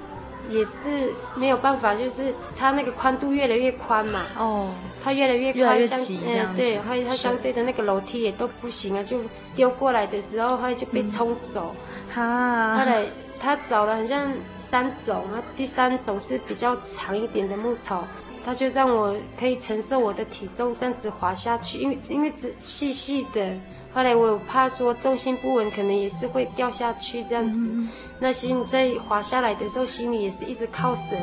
[0.49, 4.27] 也是没有办法，就是它那个宽度越来越宽嘛。
[4.39, 4.71] 哦。
[5.05, 9.21] 它越来越宽，相嗯对，还有它相对的那个楼梯也都不行啊，就
[9.55, 11.73] 丢过来的时候，它就被冲走。
[12.13, 12.79] 哈、嗯。
[12.79, 13.07] 后来
[13.39, 18.03] 他找了好像三种啊，第三种是比较长一点的木头，
[18.45, 23.47] 他就让我可以承受我的体重这样子滑下去，因为因为只细细的。
[23.95, 27.61] 后来我怕说重心不稳，可能也是会掉下去这样子。
[27.63, 27.89] 嗯、
[28.19, 31.19] 那心在滑下来的时候，心里也是一直靠神。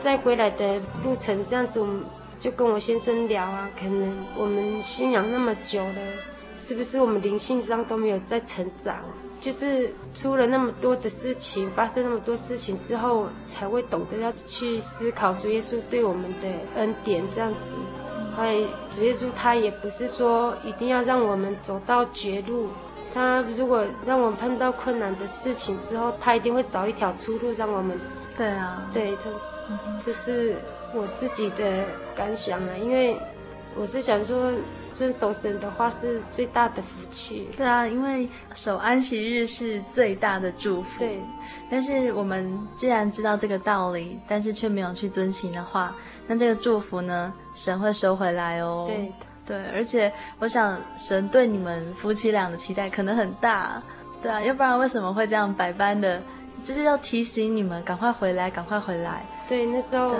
[0.00, 1.84] 再回来的路程这样子，
[2.38, 5.94] 就跟我先生聊啊，可能我们信仰那么久了，
[6.56, 8.96] 是不是我们灵性上都没有在成长？
[9.38, 17.76] 就是出了那么多的事情，发生那么多事情之后，才会懂得要去思考主耶稣对我们的恩典这样子。
[18.36, 22.68] 还有主耶稣他也不是说一定要让我们走到绝路，
[23.14, 27.98] 他如果让我们碰到困难的事情之后，他一定会找一条出路让我们。
[28.36, 29.30] 对啊，对他，
[29.98, 30.56] 这是
[30.94, 31.84] 我自己的
[32.14, 33.18] 感想啊，因为
[33.74, 34.52] 我是想说。
[34.96, 37.50] 遵守神的话是最大的福气。
[37.54, 41.00] 对啊，因为守安息日是最大的祝福。
[41.00, 41.20] 对，
[41.70, 45.94] 但是我们既然知道这个道理，但是却没有去遵行的话，
[46.26, 48.84] 那这个祝福呢，神会收回来哦。
[48.86, 49.12] 对，
[49.46, 53.82] 对，而且我想神对你们夫妻俩的期待可能很大。
[54.22, 56.22] 对啊，要不然为什么会这样百般的，
[56.64, 59.24] 就是要提醒你们赶快回来，赶快回来。
[59.48, 60.14] 对，那时候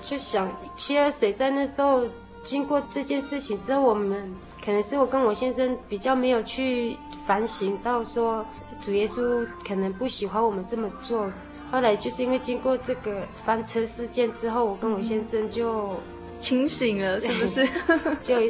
[0.00, 2.04] 就想七二水在那时候。
[2.44, 4.30] 经过这件事情之后，我们
[4.62, 6.94] 可能是我跟我先生比较没有去
[7.26, 8.44] 反省到说，
[8.82, 11.30] 主耶稣可能不喜欢我们这么做。
[11.74, 15.96] 后来就是因为经过这个翻车事件之后，我跟我先生就
[16.38, 17.68] 清醒了，是不是？
[18.22, 18.40] 就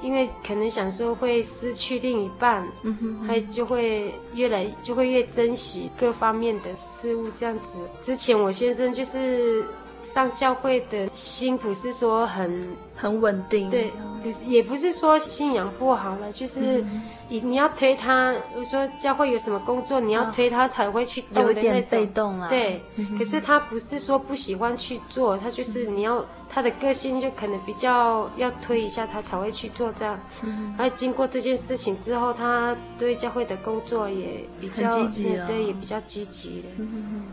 [0.00, 7.78] 因为可能想说会失去另一半，嗯哼，还就会越来就会越珍惜各方面的事物这样子。
[8.00, 9.62] 之前我先生就是。
[10.04, 13.90] 上教会的心不是说很很稳定，对，
[14.22, 16.84] 不是也不是说信仰不好了，就是
[17.28, 22.48] 你你要推他，我说教会有什么工作，你要推他才会去动的那种，有点被动啊。
[22.48, 22.80] 对，
[23.18, 30.18] 可是他不是说不喜欢去做，他就是你要他的个性就可能比较要推一下他才会去做这样。
[30.42, 36.66] 嗯，然后经过这件事情之后，他对教会的工作也比较积极，对，也比较积极了。
[36.78, 37.24] 嗯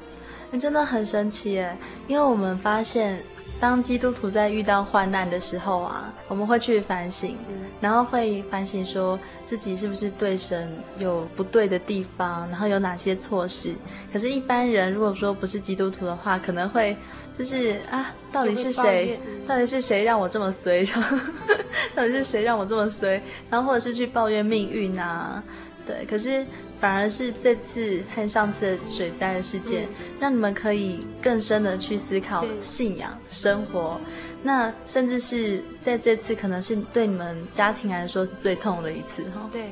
[0.60, 1.78] 真的很神奇耶，
[2.08, 3.22] 因为我们发现，
[3.60, 7.36] 当基督徒在遇到患难的时候啊，我们会去反省，
[7.80, 13.74] 然后会反省说自己是不是对神有不对的地方，然后有哪些错事。
[14.12, 16.98] 可是，一般人如果说不是基督徒的话，可能会
[17.38, 19.20] 就是啊，到底是谁？
[19.48, 20.84] 到底是谁让我这么衰？
[21.96, 23.22] 到底是谁让我这么衰？
[23.50, 25.42] 然后或者是去抱怨命运啊？
[25.88, 26.46] 对，可是。
[26.82, 34.02] 反而是这次和上次的水灾的事件，嗯、让你们可以更深的去思考信仰生活。
[34.42, 39.48] 那甚至是在这次，可能是对你们家庭来说是最痛的一次哈。
[39.52, 39.72] 对，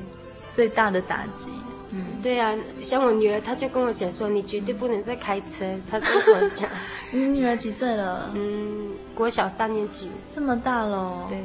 [0.54, 1.50] 最大的打击。
[1.92, 6.70] 嗯，对啊，像我女儿，她就跟我讲说：“你绝对不能再开车。”她跟我讲。
[7.12, 8.30] 你女儿几岁了？
[8.36, 10.12] 嗯，国小三年级。
[10.30, 11.26] 这么大了。
[11.28, 11.40] 对。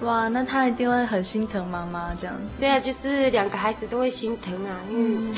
[0.00, 2.42] 哇，那他一定会很心疼妈妈这样子。
[2.58, 5.34] 对啊，就是两个孩子都会心疼啊，因为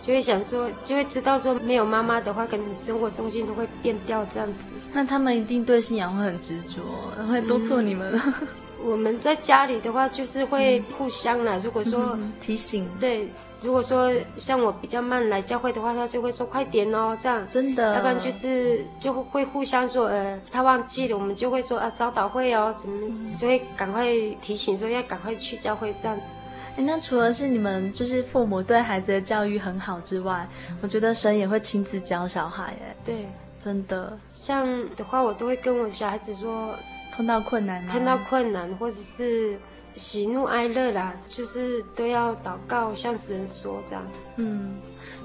[0.00, 4.70] 就会想说，就会知道说没有妈妈的话，可能生活重心都会变掉这样子。
[4.92, 6.80] 那他们一定对信仰会很执着，
[7.28, 8.20] 会督促你们。
[8.84, 11.60] 我们在家里的话，就是会互相啦。
[11.64, 13.28] 如果说提醒，对，
[13.62, 17.94] 如果说像我比较慢来教会的话，他就会说快点哦，这样真的。
[17.94, 24.06] 要不然就是就会互相说，呃，他忘记了，我们就会说啊，早祷会哦，怎么就会赶快
[24.42, 26.36] 提醒说要赶快去教会这样子。
[26.76, 30.46] 哎，那除了是你们就是父母对孩子的教育很好之外，
[30.82, 33.26] 我觉得神也会亲自教小孩，哎，对，
[33.58, 34.16] 真的。
[34.28, 36.74] 像的话，我都会跟我小孩子说，
[37.16, 39.56] 碰到困难，碰到困难或者是。
[39.96, 44.02] 喜怒哀乐啦，就是都要祷告，向神说这样。
[44.36, 44.76] 嗯，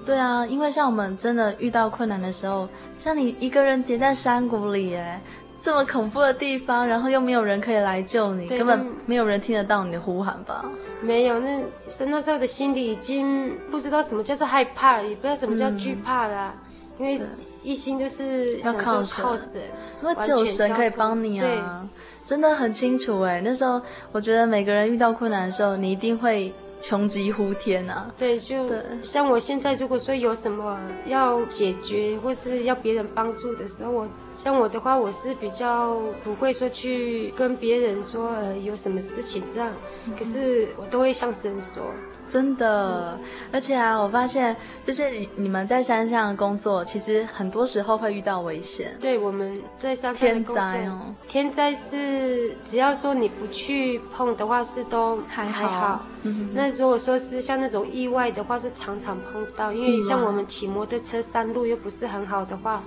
[0.06, 2.68] 对啊，因为像我们真的遇到困难的时候，
[2.98, 5.22] 像你一个人跌在山谷里，哎，
[5.60, 10.64] 这么恐怖的地方，然后又没有人可以来救你，根本没有人听得到你的呼喊吧？
[11.02, 11.60] 没有，那
[11.90, 16.54] 是那时候的心里已经不知道什么叫做害怕，也不知道什么叫惧怕啦，
[16.98, 17.20] 嗯、因为
[17.64, 19.54] 一心就是要靠靠神，
[20.02, 21.88] 因为只有神可以帮你啊。
[22.24, 23.82] 真的很清楚哎，那时候
[24.12, 28.12] 我觉得每个人遇到困难的时候，你一定会穷极呼天啊。
[28.18, 28.70] 对，就
[29.02, 39.72] 像我现在，如果说有什么要解决或是要别人帮助的时候，我像我的话，我是比较不会说去跟别人说呃有什么事情这样，
[40.18, 41.92] 可是我都会向神说。
[42.32, 43.20] 真的，
[43.52, 44.56] 而且啊，我发现
[44.86, 48.96] 就是你你们在山上工作，其实很多时候会遇到危险。
[49.02, 55.68] 对，我们在山上工作，天灾哦，天灾是只要说你不去碰的话，是都还好。
[55.68, 62.82] 还好嗯，那如果说是像那种意外的话，是常常碰到，因为像我们骑摩托车山路又不是很好的话，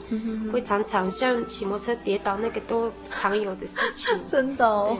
[0.50, 4.18] 会常常像骑摩托车跌倒那个都常有的事情。
[4.26, 4.96] 真的哦，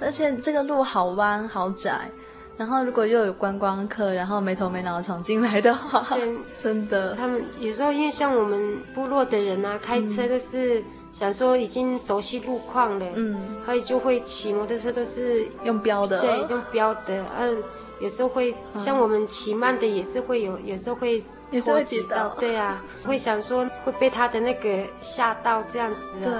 [0.00, 2.08] 而且这个路好弯好窄。
[2.56, 17.56] 然后，如果又有观光客，然后没头没脑闯进来的话，对，真的，他们有时候因为像我们部落的人啊，开车都是想说已经熟悉路况了，嗯，所以就会骑摩托车都是用标的，对，用标的，嗯，
[18.00, 26.18] 有时候会像我们骑慢的也是会有，有时候会也是会跌倒，对啊，会想说会被他的那个吓到这样子。
[26.20, 26.32] 对，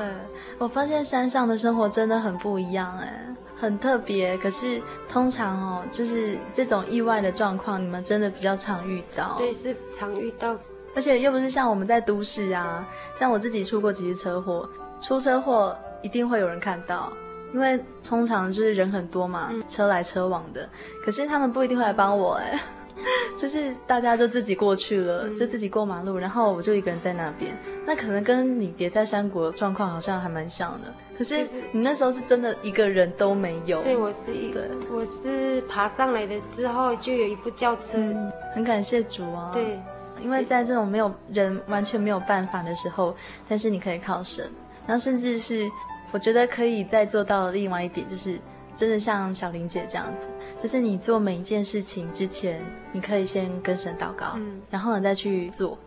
[0.58, 3.26] 我发现山上的生活真的很不一样哎。
[3.56, 9.36] 很特别，可是通常哦，就是这种意外的状况，你们真的比较常遇到。
[9.38, 10.56] 对，是常遇到，
[10.96, 12.84] 而且又不是像我们在都市啊，
[13.16, 14.68] 像我自己出过几次车祸，
[15.00, 17.12] 出车祸一定会有人看到，
[17.54, 20.68] 因为通常就是人很多嘛，嗯、车来车往的，
[21.04, 22.60] 可是他们不一定会来帮我哎。
[23.38, 27.56] 就是大家就自己过去了，嗯，就自己过马路，然后我就一个人在那边。
[27.84, 30.92] 那可能跟你叠在山谷的状况好像还蛮像的。
[31.18, 33.82] 可是你那时候是真的一个人都没有。
[33.82, 39.50] 对，我是一个，我是爬上来的之后就有一部轿车，嗯，很感谢主啊。
[39.52, 39.78] 对，
[40.20, 43.14] 因为在这种没有人完全没有办法的时候，
[43.48, 44.48] 但是你可以靠神，
[44.86, 45.68] 然后甚至是
[46.12, 48.38] 我觉得可以再做到的另外一点就是。
[48.74, 50.26] 真的像小玲姐这样子，
[50.62, 52.60] 就是你做每一件事情之前，
[52.92, 55.78] 你可以先跟神祷告，嗯，然后你再去做。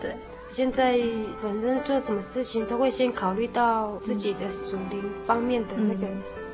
[0.00, 0.14] 对，
[0.50, 0.98] 现在
[1.40, 6.06] 反正做什么事情都会先考虑到自己的属灵方面的那个，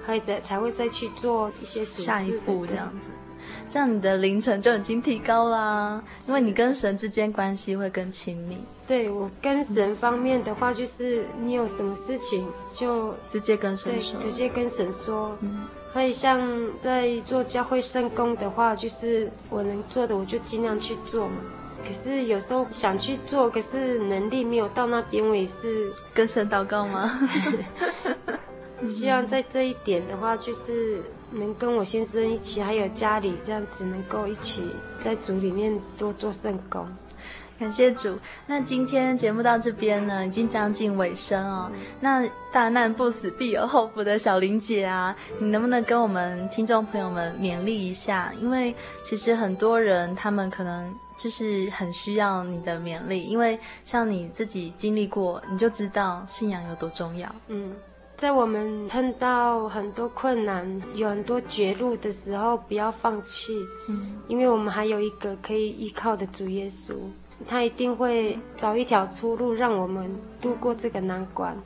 [0.05, 3.09] 还、嗯、才才会再去做一些下一步这样子。
[3.69, 8.59] 这样你的凌晨就已经提高啦，因为你跟神之间关系会更亲密。
[8.87, 12.45] 对，我跟神方面的话，就是你有什么事情
[12.75, 15.37] 就直接跟神说，直接跟神说。
[15.43, 16.41] 嗯，所以像
[16.83, 21.37] 在做教会圣工的话，就是我能做的我就尽量去做嘛。
[21.87, 27.29] 可是有时候想去做，可是能力没有到那边，我也是跟神祷告吗？
[28.89, 31.01] 希望在这一点的话，就是。
[31.33, 36.87] 能跟我先生一起，还有家里这样子，能够一起在主里面多做圣工。
[37.59, 38.19] 感谢主。
[38.47, 41.71] 那今天节目到这边呢，已经将近尾声哦。
[42.01, 48.33] 那大难不死，必有后福的小玲姐啊，你能不能跟我们听众朋友们勉励一下？
[48.41, 48.75] 因为
[49.05, 57.29] 其实很多人他们可能就是很需要你的勉励，因为像你自己经历过，你就知道信仰有多重要。
[57.49, 57.71] 嗯。
[58.21, 66.93] 在我们碰到很多困难、有很多绝路的时候，不要放弃，嗯，因为我们还有一个可以依靠的主耶稣，
[67.49, 71.57] 他一定会找一条出路，让我们度过这个难关。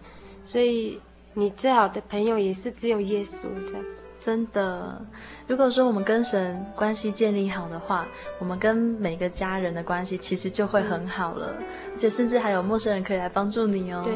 [0.45, 1.01] 所以，
[1.33, 3.85] 你最好的朋友也是只有耶稣这样。
[4.21, 5.05] 真的，
[5.49, 8.07] 如果说我们跟神关系建立好的话，
[8.39, 14.01] 我们跟每个家人的关系其实就会很好了，嗯，而且甚至还有陌生人可以来帮助你哦。
[14.05, 14.15] 对。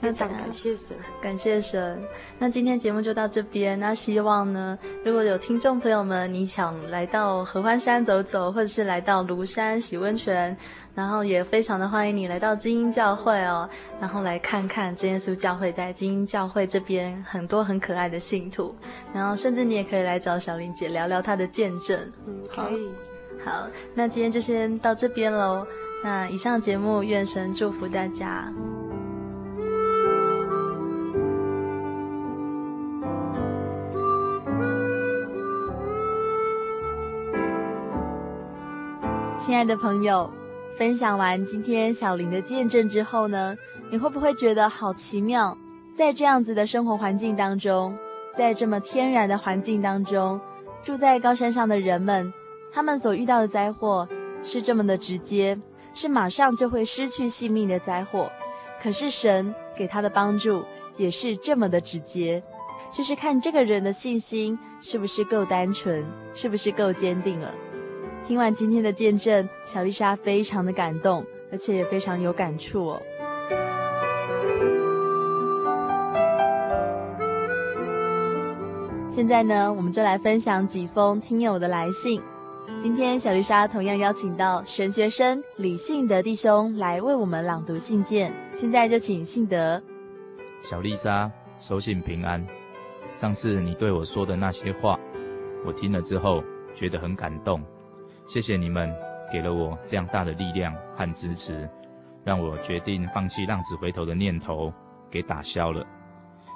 [0.00, 2.02] 非常感谢神，感谢神。
[2.38, 3.78] 那今天节目就到这边。
[3.78, 10.56] 那希望呢，如果有听众朋友们，你想来到合欢山走走，或者是来到庐山洗温泉，
[10.94, 13.68] 然后也非常的欢迎你来到精英教会哦，
[14.00, 18.74] 然后来看看真耶稣教会在精英教会这边很多很可爱的信徒，
[19.12, 22.00] 然后甚至你也可以来找小林姐聊聊她的见证。
[22.26, 22.88] 嗯，可以。
[23.44, 25.66] 好，那今天就先到这边喽。
[26.02, 28.50] 那以上节目，愿神祝福大家。
[39.40, 40.30] 亲爱的朋友，
[40.76, 43.56] 分享完今天小林的见证之后呢，
[43.90, 45.56] 你会不会觉得好奇妙？
[45.94, 47.96] 在这样子的生活环境当中，
[48.36, 50.38] 在这么天然的环境当中，
[50.84, 52.30] 住在高山上的人们，
[52.70, 54.06] 他们所遇到的灾祸
[54.44, 55.58] 是这么的直接，
[55.94, 58.30] 是马上就会失去性命的灾祸。
[58.82, 60.62] 可是神给他的帮助
[60.98, 62.42] 也是这么的直接，
[62.92, 67.50] 就是看这个人的信心是不是够单纯，是不是够坚定了。
[68.30, 73.02] 听完今天的见证，小丽莎非常的感动，而且也非常有感触哦。
[79.10, 82.22] 现在呢，我们就来分享几封听友的来信。
[82.78, 88.32] 今天小丽莎同样邀请到神学生李信德弟兄来为我们朗读信件。
[88.54, 89.82] 现在就请信德。
[90.62, 91.28] 小丽莎，
[91.58, 92.46] 收信平安。
[93.16, 94.96] 上次你对我说的那些话，
[95.66, 96.44] 我听了之后
[96.76, 97.60] 觉得很感动。
[98.32, 98.88] 谢谢你们
[99.32, 101.68] 给了我这样大的力量和支持，
[102.22, 104.72] 让我决定放弃浪子回头的念头，
[105.10, 105.84] 给打消了。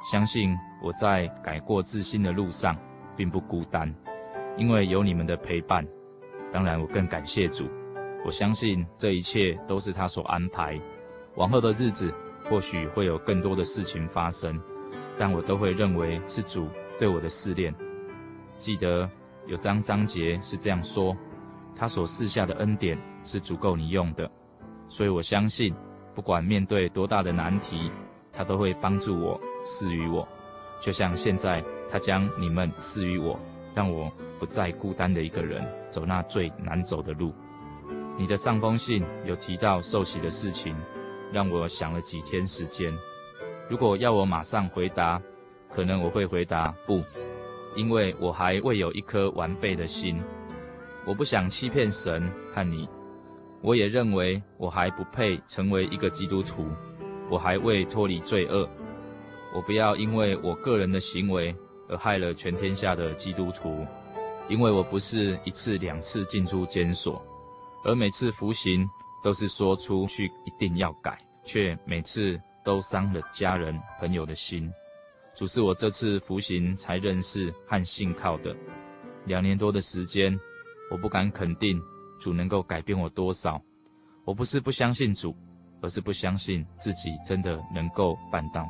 [0.08, 2.76] 相信我在改过自新的路上
[3.16, 3.92] 并不孤单，
[4.56, 5.84] 因为有你们的陪伴。
[6.52, 7.68] 当然，我更感谢主。
[8.24, 10.78] 我相信这一切都是他所安排。
[11.34, 12.14] 往后的日子
[12.48, 14.60] 或许会有更多的事情发生，
[15.18, 16.68] 但我都会认为是主
[17.00, 17.74] 对我的试炼。
[18.58, 19.10] 记得
[19.48, 21.16] 有章章节是这样说。
[21.76, 24.30] 他所赐下的恩典是足够你用的，
[24.88, 25.74] 所以我相信，
[26.14, 27.90] 不管面对多大的难题，
[28.32, 30.26] 他都会帮助我，赐予我。
[30.80, 33.38] 就像现在，他将你们赐予我，
[33.74, 37.32] 让我不再孤单的一个人走那最难走的路。
[38.16, 40.76] 你的上封信有提到受洗的事情，
[41.32, 42.92] 让我想了几天时间。
[43.68, 45.20] 如果要我马上回答，
[45.70, 47.02] 可能我会回答不，
[47.74, 50.22] 因为我还未有一颗完备的心。
[51.06, 52.88] 我不想欺骗神和你，
[53.60, 56.66] 我也认为我还不配成为一个基督徒，
[57.30, 58.66] 我还未脱离罪恶。
[59.54, 61.54] 我不要因为我个人的行为
[61.88, 63.86] 而害了全天下的基督徒，
[64.48, 67.22] 因为我不是一次两次进出监所，
[67.84, 68.84] 而每次服刑
[69.22, 74.72] 都是说出去一定要改，却每次都伤了家人朋友的心。
[75.36, 78.56] 主是我这次服刑才认识和信靠的，
[79.26, 80.34] 两年多的时间。
[80.94, 81.82] 我不敢肯定
[82.20, 83.60] 主能够改变我多少，
[84.24, 85.34] 我不是不相信主，
[85.80, 88.64] 而是不相信自己真的能够办到。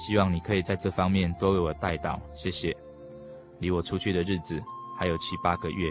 [0.00, 2.76] 希望你可以在这方面多为我代祷，谢谢。
[3.60, 4.60] 离我出去的日子
[4.98, 5.88] 还有七八个月，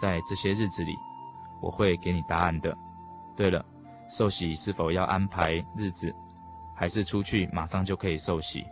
[0.00, 0.96] 在这些日子里，
[1.60, 2.74] 我会给你答案的。
[3.36, 3.62] 对了，
[4.08, 6.10] 受洗是否要安排日子，
[6.74, 8.64] 还是出去马上就可以受洗？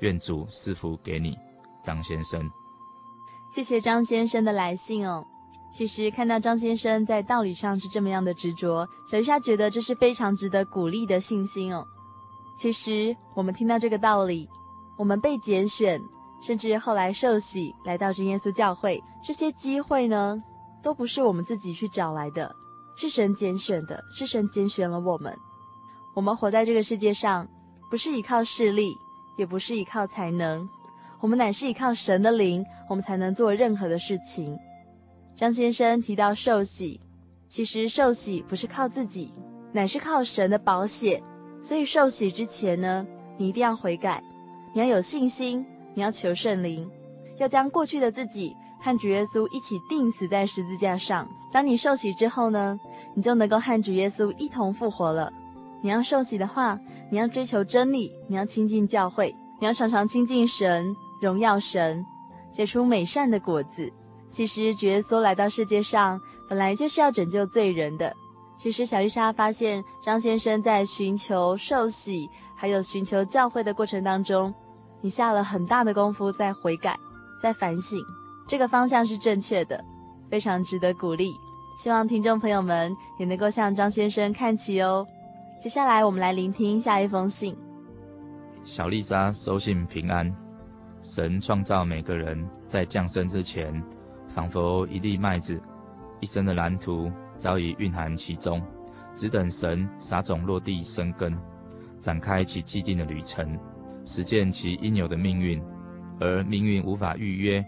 [0.00, 1.38] 愿主赐福给你，
[1.82, 2.50] 张先生。
[3.56, 5.26] 谢谢张先生的来信哦。
[5.72, 11.82] 其实看到张先生在道理上是这么样的执着，小莎觉得这是非常值得鼓励的信心哦。
[12.54, 14.46] 其实我们听到这个道理，
[14.98, 15.98] 我们被拣选，
[16.42, 20.36] 甚至后来受洗来到这耶稣教会，这些机会呢，
[20.82, 22.54] 都不是我们自己去找来的，
[22.94, 25.34] 是神拣选的，是神拣选了我们。
[26.14, 27.48] 我们活在这个世界上，
[27.90, 28.98] 不是依靠势力，
[29.38, 30.68] 也不是依靠才能。
[31.20, 34.58] 我们乃是依靠神的灵，我们才能做任何的事情。
[35.34, 37.00] 张先生提到受洗，
[37.48, 39.32] 其实受洗不是靠自己，
[39.72, 41.22] 乃是靠神的保险。
[41.60, 43.06] 所以受洗之前呢，
[43.38, 44.22] 你一定要悔改，
[44.74, 45.64] 你要有信心，
[45.94, 46.88] 你要求圣灵，
[47.38, 51.28] 要将过去的自己和主耶稣一起钉死在十字架上。
[51.52, 52.78] 当你受洗之后呢，
[53.14, 55.32] 你就能够和主耶稣一同复活了。
[55.82, 56.78] 你要受洗的话，
[57.10, 60.94] 你要追求真理，你要亲近教会，你要常常亲近神。
[61.20, 62.04] 荣耀神，
[62.52, 63.92] 结出美善的果子。
[64.30, 68.12] 其实，主耶稣来到世界上，本来就是要拯救罪人的。
[68.56, 74.52] 其实，小丽莎发现张先生在寻求受洗，还有寻求教会的过程当中，
[75.00, 76.98] 你下了很大的功夫在悔改，
[77.40, 77.98] 在反省，
[78.46, 79.82] 这个方向是正确的，
[80.30, 81.32] 非常值得鼓励。
[81.78, 85.06] 希望听众朋友们也能够向张先生看齐哦。
[85.62, 87.56] 接下来，我们来聆听下一封信。
[88.64, 90.45] 小丽莎收信平安。
[91.06, 92.36] 神创造每个人
[92.66, 93.80] 在降生之前，
[94.26, 95.56] 仿佛一粒麦子，
[96.18, 98.60] 一生的蓝图早已蕴含其中，
[99.14, 101.32] 只等神撒种落地生根，
[102.00, 103.56] 展开其既定的旅程，
[104.04, 105.62] 实践其应有的命运。
[106.18, 107.64] 而命运无法预约，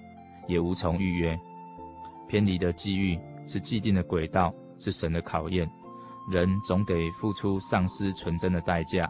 [0.49, 1.39] 也无从预约。
[2.27, 3.17] 偏离的际遇
[3.47, 5.71] 是既定的轨道，是神的考验。
[6.29, 9.09] 人总得付出丧失纯真的代价，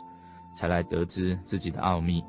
[0.55, 2.23] 才来得知自己的奥秘。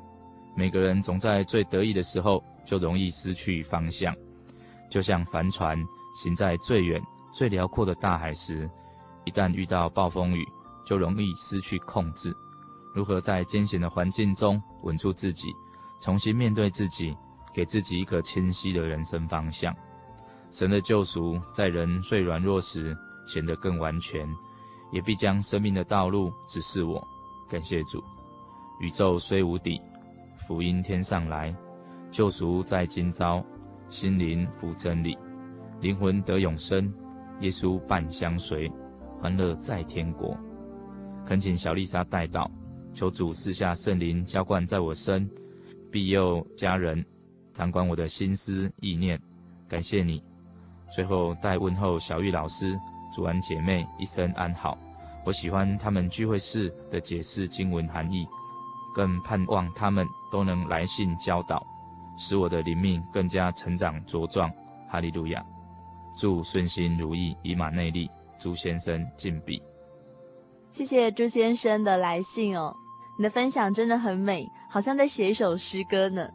[0.54, 4.14] 每个人总在最得意的时候，就容易失去方向。
[4.90, 5.78] 就像帆船
[6.14, 7.00] 行在最远、
[7.32, 8.68] 最辽阔的大海时，
[9.24, 10.46] 一旦遇到暴风雨，
[10.84, 12.34] 就容易失去控制。
[12.92, 15.54] 如何在艰险的环境中稳住自己，
[16.00, 17.16] 重新面对自己，
[17.54, 19.74] 给自己一个清晰的人生方向？
[20.50, 22.96] 神的救赎在人最软弱时
[23.28, 24.28] 显得更完全，
[24.90, 27.00] 也必将生命的道路指示我。
[27.48, 28.02] 感谢主，
[28.80, 29.80] 宇宙虽无底，
[30.40, 31.52] 福音天上来，
[32.10, 33.44] 救赎在今朝，
[33.88, 35.16] 心灵服真理，
[35.80, 36.92] 灵魂得永生，
[37.40, 38.70] 耶稣伴相随，
[39.20, 40.36] 欢乐在天国。
[41.26, 42.50] 恳请小丽莎带祷，
[42.92, 45.28] 求主赐下圣灵浇灌在我身，
[45.92, 47.04] 庇佑家人，
[47.52, 49.20] 掌管我的心思意念。
[49.68, 50.22] 感谢你。
[50.90, 52.76] 最后，代问候小玉老师、
[53.14, 54.76] 主安姐妹一生安好。
[55.24, 58.26] 我喜欢他们聚会时的解释经文含义，
[58.94, 61.64] 更盼望他们都能来信教导，
[62.18, 64.50] 使我的灵命更加成长茁壮。
[64.88, 65.44] 哈利路亚！
[66.16, 68.10] 祝顺心如意，以马内利。
[68.38, 69.62] 朱先生敬笔。
[70.70, 72.74] 谢谢朱先生的来信哦，
[73.18, 76.28] 你的分享真的很美，好像在写一首诗歌呢。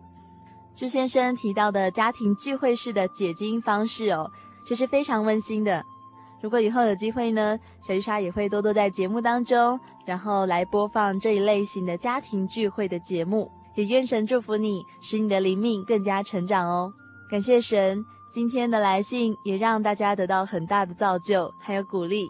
[0.76, 4.30] 朱先生提到的家庭聚会式的解经方式哦。
[4.68, 5.84] 这是非常温馨的。
[6.46, 13.50] 如果以后有机会呢，小丽莎也会多多在节目当中，然后来播放这一类型的家庭聚会的节目。
[13.74, 16.94] 也愿神祝福你，使你的灵命更加成长哦。
[17.32, 22.30] 感谢神，今天的来信也让大家得到很大的造就，还有鼓励。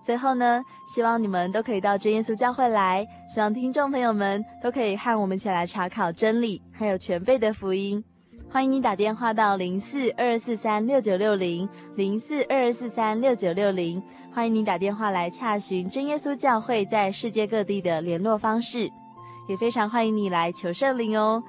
[0.00, 8.04] 最后呢，希望你们都可以到真耶稣教会来，希望听众朋友们都可以和我们一起来查考真理，还有全备的福音。
[8.52, 18.90] 欢迎你打电话到零四二四三六九六零零四二四三六九六零，欢迎你打电话来洽询真耶稣教会在世界各地的联络方式，
[19.48, 21.40] 也非常欢迎你来求圣灵哦。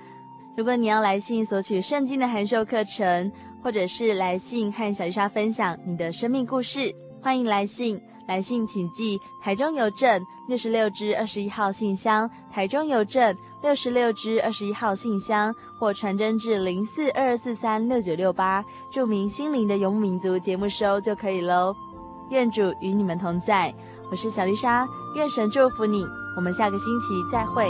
[0.55, 3.31] 如果你要来信索取圣经的函授课程，
[3.63, 7.99] 或者是来信和小丽莎分享你的生命故事，欢迎来信。
[8.27, 21.75] 来信请寄台中邮政六十六支二十一号信箱，台中邮政六十六支二十一号信箱，或传真至零四二四三六九六八，注明心灵的游牧民族节目收就可以喽。
[22.31, 23.73] 愿主与你们同在，
[24.09, 26.03] 我是小丽莎，愿神祝福你，
[26.35, 27.69] 我们下个星期再会。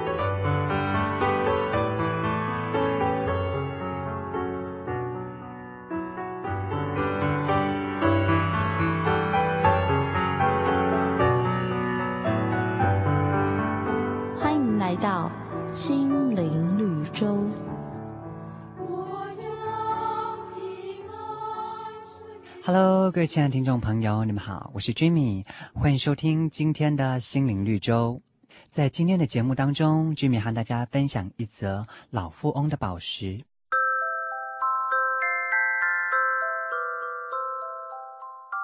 [23.31, 28.21] 亲爱的听众朋友，你们好，我是 Jimmy，欢迎收听今天的心灵绿洲。
[28.69, 33.39] 在今天的节目当中，Jimmy 和大家分享一则老富翁的宝石。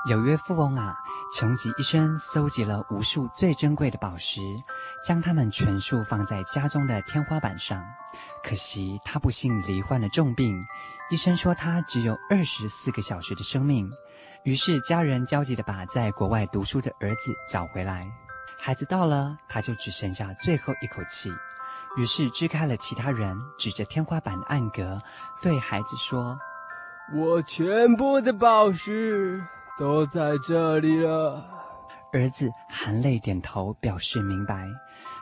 [0.06, 0.96] 有一位富翁啊，
[1.36, 4.40] 穷极一生搜集了无数最珍贵的宝石，
[5.06, 7.84] 将它们全数放在家中的天花板上。
[8.42, 10.66] 可惜他不幸罹患了重病，
[11.10, 13.92] 医生说他只有二十四个小时的生命。
[14.44, 18.10] 于是家人焦急地把在国外读书的儿子找回来。
[18.58, 21.30] 孩子到了，他就只剩下最后一口气。
[21.98, 25.02] 于是支开了其他人，指着天花板的暗格，
[25.42, 26.40] 对孩子说
[27.14, 29.44] ：“我全部的宝石
[29.78, 31.44] 都在这里了。”
[32.14, 34.68] 儿子含泪点头，表示明白。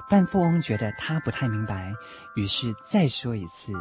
[0.07, 1.91] 但富翁觉得他不太明白，
[2.35, 3.73] 于是再说一次：“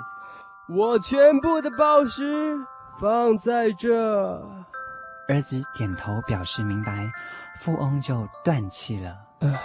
[0.69, 2.57] 我全部的宝石
[2.99, 3.93] 放在这。”
[5.29, 7.11] 儿子点头表示明白，
[7.61, 9.17] 富翁就断气了。
[9.41, 9.61] 唉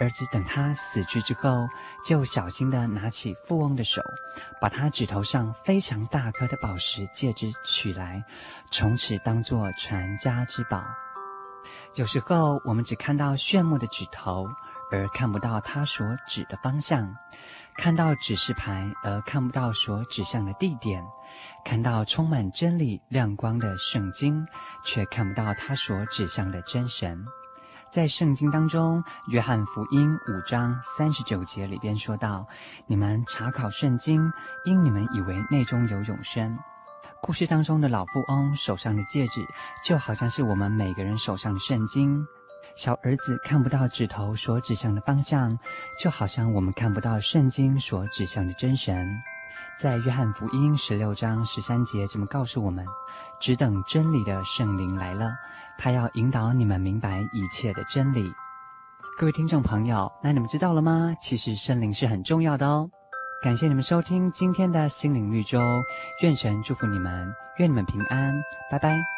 [0.00, 1.68] 儿子等他死去之后，
[2.04, 4.02] 就小心地拿起富翁的手，
[4.60, 8.24] 把他指头上非常大颗的宝石戒指取来，
[8.70, 10.84] 从此当作传家之宝。
[11.94, 14.48] 有时候我们只看到炫目的指头。
[14.90, 17.14] 而看不到他所指的方向，
[17.76, 21.04] 看到指示牌而看不到所指向的地点，
[21.62, 24.46] 看到充满真理亮光的圣经，
[24.82, 27.22] 却看不到它所指向的真神。
[27.90, 32.46] 在圣经当中，《约翰福音》五章三十九节里边说道
[32.86, 34.30] ：“你们查考圣经，
[34.66, 36.58] 因你们以为内中有永生。”
[37.22, 39.40] 故事当中的老富翁手上的戒指，
[39.82, 42.26] 就好像是我们每个人手上的圣经。
[42.76, 45.58] 小儿子看不到指头所指向的方向，
[45.98, 49.08] 就好像我们看不到圣经所指向的真神。
[49.78, 52.84] 在《约翰福音》十六章十三节这么告诉我们
[53.38, 55.30] ：“只等真理的圣灵来了。”
[55.78, 58.32] 他要引导你们明白一切的真理。
[59.16, 61.14] 各位听众朋友，那你们知道了吗？
[61.20, 62.90] 其实圣灵是很重要的哦。
[63.40, 65.60] 感谢你们收听今天的心灵绿洲，
[66.22, 68.34] 愿神祝福你们，愿你们平安，
[68.68, 69.17] 拜拜。